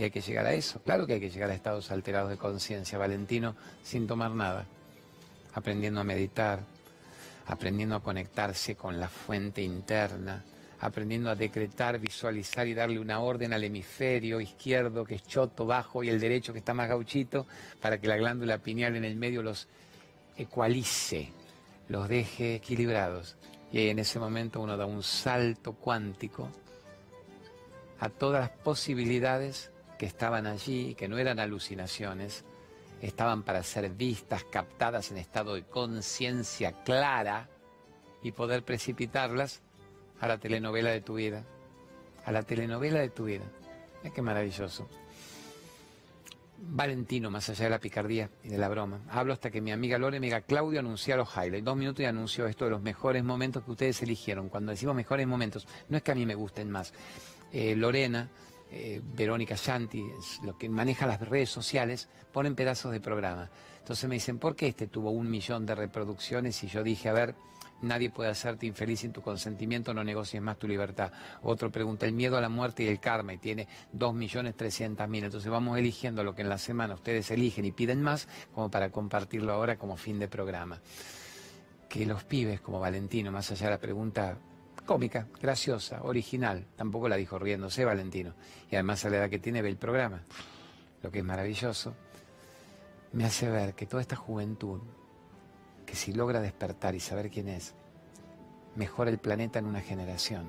[0.00, 0.80] Y hay que llegar a eso.
[0.80, 4.64] Claro que hay que llegar a estados alterados de conciencia, Valentino, sin tomar nada.
[5.52, 6.60] Aprendiendo a meditar,
[7.46, 10.42] aprendiendo a conectarse con la fuente interna,
[10.80, 16.02] aprendiendo a decretar, visualizar y darle una orden al hemisferio izquierdo que es choto, bajo,
[16.02, 17.46] y el derecho que está más gauchito,
[17.78, 19.68] para que la glándula pineal en el medio los
[20.38, 21.30] ecualice
[21.88, 23.36] los deje equilibrados.
[23.70, 26.48] Y en ese momento uno da un salto cuántico
[27.98, 29.70] a todas las posibilidades
[30.00, 32.42] que estaban allí, que no eran alucinaciones,
[33.02, 37.50] estaban para ser vistas, captadas en estado de conciencia clara
[38.22, 39.60] y poder precipitarlas
[40.18, 41.44] a la telenovela de tu vida,
[42.24, 43.44] a la telenovela de tu vida.
[44.02, 44.88] Es qué maravilloso.
[46.56, 49.02] Valentino, más allá de la picardía y de la broma.
[49.10, 51.62] Hablo hasta que mi amiga Lore me diga, Claudio anunció los highlights.
[51.66, 54.48] Dos minutos y anunció esto de los mejores momentos que ustedes eligieron.
[54.48, 56.94] Cuando decimos mejores momentos, no es que a mí me gusten más.
[57.52, 58.30] Eh, Lorena,
[58.70, 60.04] eh, Verónica Shanti,
[60.44, 63.50] lo que maneja las redes sociales, ponen pedazos de programa.
[63.78, 66.62] Entonces me dicen, ¿por qué este tuvo un millón de reproducciones?
[66.62, 67.34] Y yo dije, a ver,
[67.82, 71.12] Nadie puede hacerte infeliz sin tu consentimiento, no negocies más tu libertad.
[71.42, 75.24] Otro pregunta, el miedo a la muerte y el karma, y tiene 2.300.000.
[75.24, 78.90] Entonces vamos eligiendo lo que en la semana ustedes eligen y piden más, como para
[78.90, 80.80] compartirlo ahora como fin de programa.
[81.88, 84.38] Que los pibes como Valentino, más allá de la pregunta
[84.84, 88.34] cómica, graciosa, original, tampoco la dijo riéndose Valentino,
[88.70, 90.22] y además a la edad que tiene ve el programa,
[91.02, 91.94] lo que es maravilloso,
[93.12, 94.80] me hace ver que toda esta juventud
[95.86, 97.74] que si logra despertar y saber quién es,
[98.76, 100.46] mejora el planeta en una generación.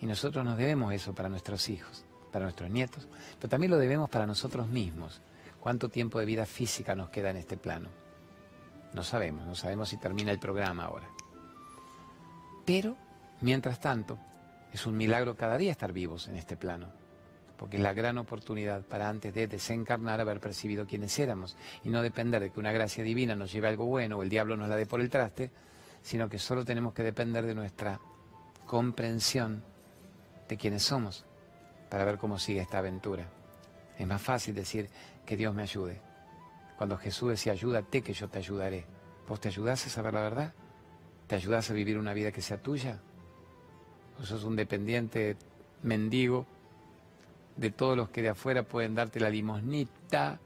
[0.00, 3.06] Y nosotros nos debemos eso para nuestros hijos, para nuestros nietos,
[3.38, 5.20] pero también lo debemos para nosotros mismos.
[5.60, 7.88] ¿Cuánto tiempo de vida física nos queda en este plano?
[8.94, 11.08] No sabemos, no sabemos si termina el programa ahora.
[12.64, 12.96] Pero,
[13.42, 14.18] mientras tanto,
[14.72, 17.02] es un milagro cada día estar vivos en este plano
[17.62, 22.02] porque es la gran oportunidad para antes de desencarnar haber percibido quiénes éramos y no
[22.02, 24.74] depender de que una gracia divina nos lleve algo bueno o el diablo nos la
[24.74, 25.52] dé por el traste,
[26.02, 28.00] sino que solo tenemos que depender de nuestra
[28.66, 29.62] comprensión
[30.48, 31.24] de quiénes somos
[31.88, 33.28] para ver cómo sigue esta aventura.
[33.96, 34.90] Es más fácil decir
[35.24, 36.00] que Dios me ayude.
[36.76, 38.86] Cuando Jesús decía, ayúdate que yo te ayudaré.
[39.28, 40.52] ¿Vos te ayudás a saber la verdad?
[41.28, 42.98] ¿Te ayudás a vivir una vida que sea tuya?
[44.20, 45.36] ¿O sos un dependiente
[45.82, 46.46] mendigo
[47.56, 50.38] de todos los que de afuera pueden darte la limosnita,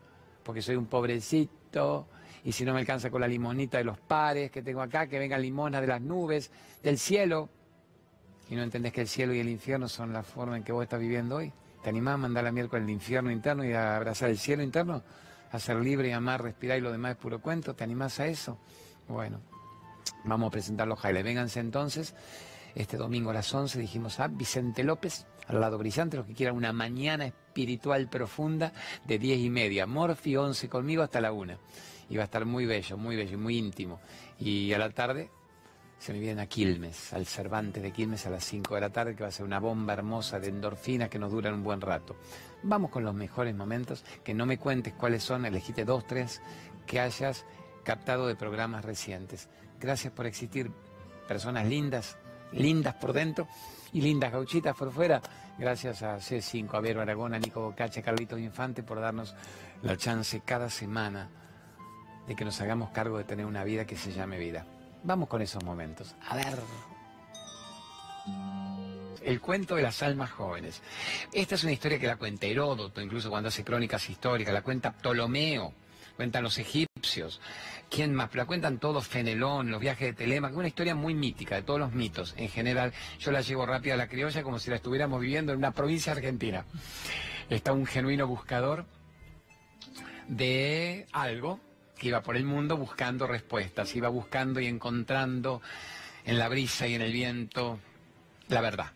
[0.42, 2.06] porque soy un pobrecito,
[2.44, 5.18] y si no me alcanza con la limosnita de los pares que tengo acá, que
[5.18, 6.50] vengan limosnas de las nubes,
[6.82, 7.48] del cielo,
[8.48, 10.82] y no entendés que el cielo y el infierno son la forma en que vos
[10.84, 11.52] estás viviendo hoy.
[11.82, 15.02] ¿Te animás a mandar la miércoles el infierno interno y a abrazar el cielo interno?
[15.52, 17.74] A ser libre y amar, respirar y lo demás es puro cuento.
[17.74, 18.58] ¿Te animás a eso?
[19.08, 19.40] Bueno,
[20.24, 21.24] vamos a presentar los highlights.
[21.24, 22.14] Vénganse entonces.
[22.76, 26.56] Este domingo a las 11 dijimos a Vicente López, al lado brillante, los que quieran
[26.56, 28.74] una mañana espiritual profunda
[29.06, 29.86] de 10 y media.
[29.86, 31.56] Morfi 11 conmigo hasta la 1.
[32.10, 33.98] Y va a estar muy bello, muy bello y muy íntimo.
[34.38, 35.30] Y a la tarde
[35.98, 39.16] se me vienen a Quilmes, al Cervantes de Quilmes a las 5 de la tarde,
[39.16, 42.16] que va a ser una bomba hermosa de endorfinas que nos duran un buen rato.
[42.62, 46.42] Vamos con los mejores momentos, que no me cuentes cuáles son, elegiste dos, tres,
[46.84, 47.46] que hayas
[47.84, 49.48] captado de programas recientes.
[49.80, 50.70] Gracias por existir,
[51.26, 52.18] personas lindas,
[52.53, 53.49] lindas por dentro
[53.92, 55.20] y lindas gauchitas por fuera.
[55.59, 59.34] Gracias a C5, a Vero Aragón, a Nico Bocache, a Carlitos Infante por darnos
[59.82, 61.28] la chance cada semana
[62.26, 64.66] de que nos hagamos cargo de tener una vida que se llame vida.
[65.05, 66.14] Vamos con esos momentos.
[66.28, 66.59] A ver.
[69.22, 70.82] El cuento de las almas jóvenes.
[71.32, 74.92] Esta es una historia que la cuenta Heródoto, incluso cuando hace crónicas históricas, la cuenta
[74.92, 75.72] Ptolomeo,
[76.16, 77.40] cuentan los egipcios.
[77.91, 78.34] ¿Quién más?
[78.34, 81.93] La cuentan todos, Fenelón, los viajes de Telemaco, una historia muy mítica de todos los
[81.93, 82.34] mitos.
[82.37, 85.59] En general, yo la llevo rápida a la criolla como si la estuviéramos viviendo en
[85.59, 86.64] una provincia argentina.
[87.49, 88.87] Está un genuino buscador
[90.28, 91.61] de algo
[91.97, 95.62] que iba por el mundo buscando respuestas, iba buscando y encontrando
[96.24, 97.78] en la brisa y en el viento
[98.49, 98.93] la verdad.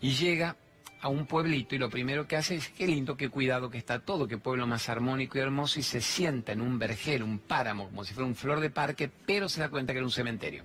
[0.00, 0.56] Y llega
[1.00, 4.00] a un pueblito y lo primero que hace es, qué lindo, qué cuidado que está
[4.00, 7.86] todo, qué pueblo más armónico y hermoso, y se sienta en un vergel, un páramo,
[7.86, 10.64] como si fuera un flor de parque, pero se da cuenta que era un cementerio.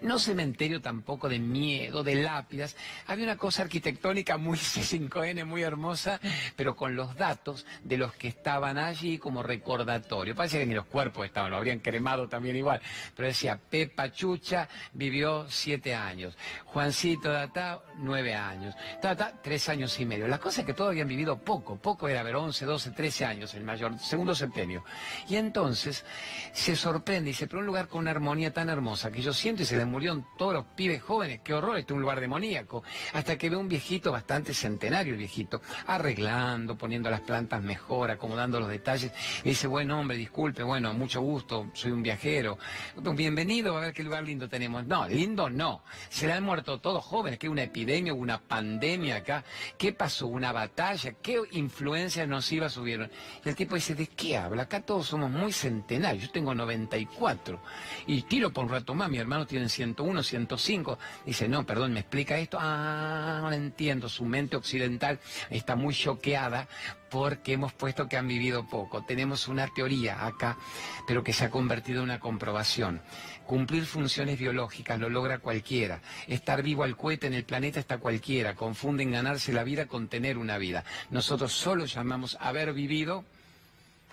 [0.00, 6.20] No cementerio tampoco de miedo, de lápidas, había una cosa arquitectónica muy C5N, muy hermosa,
[6.56, 10.34] pero con los datos de los que estaban allí como recordatorio.
[10.34, 12.80] Parece que ni los cuerpos estaban, lo habrían cremado también igual,
[13.14, 20.06] pero decía, Pepa Chucha vivió siete años, Juancito Data, nueve años, Tata, tres años y
[20.06, 20.28] medio.
[20.28, 23.54] La cosa es que todos habían vivido poco, poco era ver 11, 12, 13 años,
[23.54, 24.84] el mayor, segundo septenio.
[25.28, 26.04] Y entonces
[26.52, 29.62] se sorprende y dice, pero un lugar con una armonía tan hermosa que yo siento
[29.62, 32.82] y se les murieron todos los pibes jóvenes, qué horror, este es un lugar demoníaco.
[33.12, 38.60] Hasta que ve un viejito bastante centenario, el viejito, arreglando, poniendo las plantas mejor, acomodando
[38.60, 39.12] los detalles.
[39.44, 42.58] Y dice, bueno hombre, disculpe, bueno, mucho gusto, soy un viajero.
[42.96, 44.86] Bienvenido, a ver qué lugar lindo tenemos.
[44.86, 45.82] No, lindo no.
[46.08, 49.44] Se le han muerto todos jóvenes, que una epidemia, una pandemia acá.
[49.78, 50.26] ¿Qué pasó?
[50.26, 51.12] ¿Una batalla?
[51.22, 53.10] ¿Qué influencias nocivas subieron?
[53.44, 54.62] Y el tipo dice, ¿de qué habla?
[54.62, 56.24] Acá todos somos muy centenarios.
[56.24, 57.60] Yo tengo 94.
[58.06, 59.10] Y tiro por un rato más.
[59.10, 60.98] Mi hermano tiene 101, 105.
[61.24, 62.58] Dice, no, perdón, ¿me explica esto?
[62.60, 64.08] Ah, no entiendo.
[64.08, 65.18] Su mente occidental
[65.50, 66.68] está muy choqueada
[67.10, 69.04] porque hemos puesto que han vivido poco.
[69.04, 70.58] Tenemos una teoría acá,
[71.06, 73.00] pero que se ha convertido en una comprobación.
[73.46, 76.00] Cumplir funciones biológicas lo logra cualquiera.
[76.26, 78.56] Estar vivo al cohete en el planeta está cualquiera.
[78.56, 80.84] Confunden ganarse la vida con tener una vida.
[81.10, 83.24] Nosotros solo llamamos haber vivido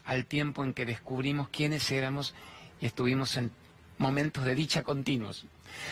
[0.06, 2.36] al tiempo en que descubrimos quiénes éramos
[2.80, 3.52] y estuvimos en
[3.98, 5.46] momentos de dicha continuos.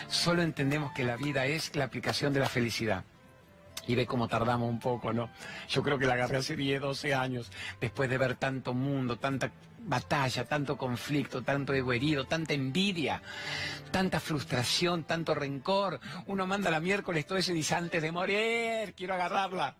[0.08, 3.04] Solo entendemos que la vida es la aplicación de la felicidad.
[3.88, 5.30] Y ve cómo tardamos un poco, ¿no?
[5.70, 9.52] Yo creo que la agarré hace 10, 12 años, después de ver tanto mundo, tanta
[9.84, 13.22] batalla, tanto conflicto, tanto ego herido, tanta envidia,
[13.92, 16.00] tanta frustración, tanto rencor.
[16.28, 19.76] Uno manda la miércoles todo eso y dice, antes de morir, quiero agarrarla.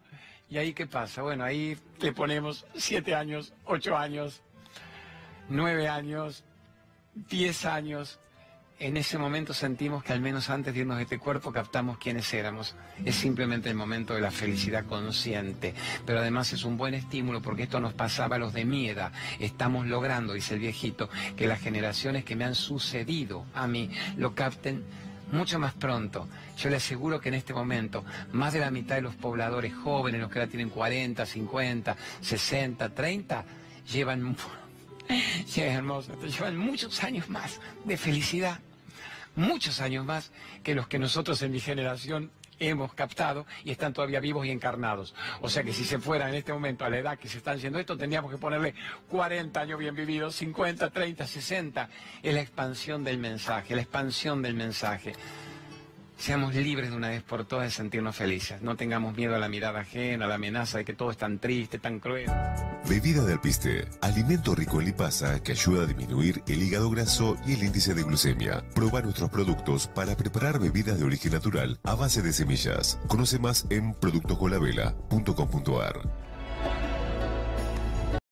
[0.50, 1.22] ¿Y ahí qué pasa?
[1.22, 4.42] Bueno, ahí le ponemos 7 años, 8 años,
[5.48, 6.44] 9 años,
[7.14, 8.20] 10 años,
[8.82, 12.34] en ese momento sentimos que al menos antes de irnos de este cuerpo captamos quiénes
[12.34, 12.76] éramos.
[13.06, 17.64] Es simplemente el momento de la felicidad consciente, pero además es un buen estímulo porque
[17.64, 19.12] esto nos pasaba a los de mi edad.
[19.40, 24.34] Estamos logrando, dice el viejito, que las generaciones que me han sucedido a mí lo
[24.34, 24.84] capten
[25.32, 26.28] mucho más pronto.
[26.58, 30.20] Yo le aseguro que en este momento más de la mitad de los pobladores jóvenes,
[30.20, 33.46] los que ahora tienen 40, 50, 60, 30,
[33.94, 34.36] llevan,
[35.56, 38.60] llevan muchos años más de felicidad
[39.36, 40.32] muchos años más
[40.64, 45.16] que los que nosotros en mi generación hemos captado y están todavía vivos y encarnados.
[45.42, 47.58] O sea que si se fuera en este momento a la edad que se están
[47.58, 48.76] yendo esto, tendríamos que ponerle
[49.10, 51.90] 40 años bien vividos, 50, 30, 60.
[52.22, 55.14] Es la expansión del mensaje, la expansión del mensaje.
[56.22, 58.62] Seamos libres de una vez por todas de sentirnos felices.
[58.62, 61.40] No tengamos miedo a la mirada ajena, a la amenaza de que todo es tan
[61.40, 62.30] triste, tan cruel.
[62.88, 67.54] Bebida de alpiste, alimento rico en lipasa que ayuda a disminuir el hígado graso y
[67.54, 68.64] el índice de glucemia.
[68.76, 73.00] Proba nuestros productos para preparar bebidas de origen natural a base de semillas.
[73.08, 76.31] Conoce más en productoscolavela.com.ar.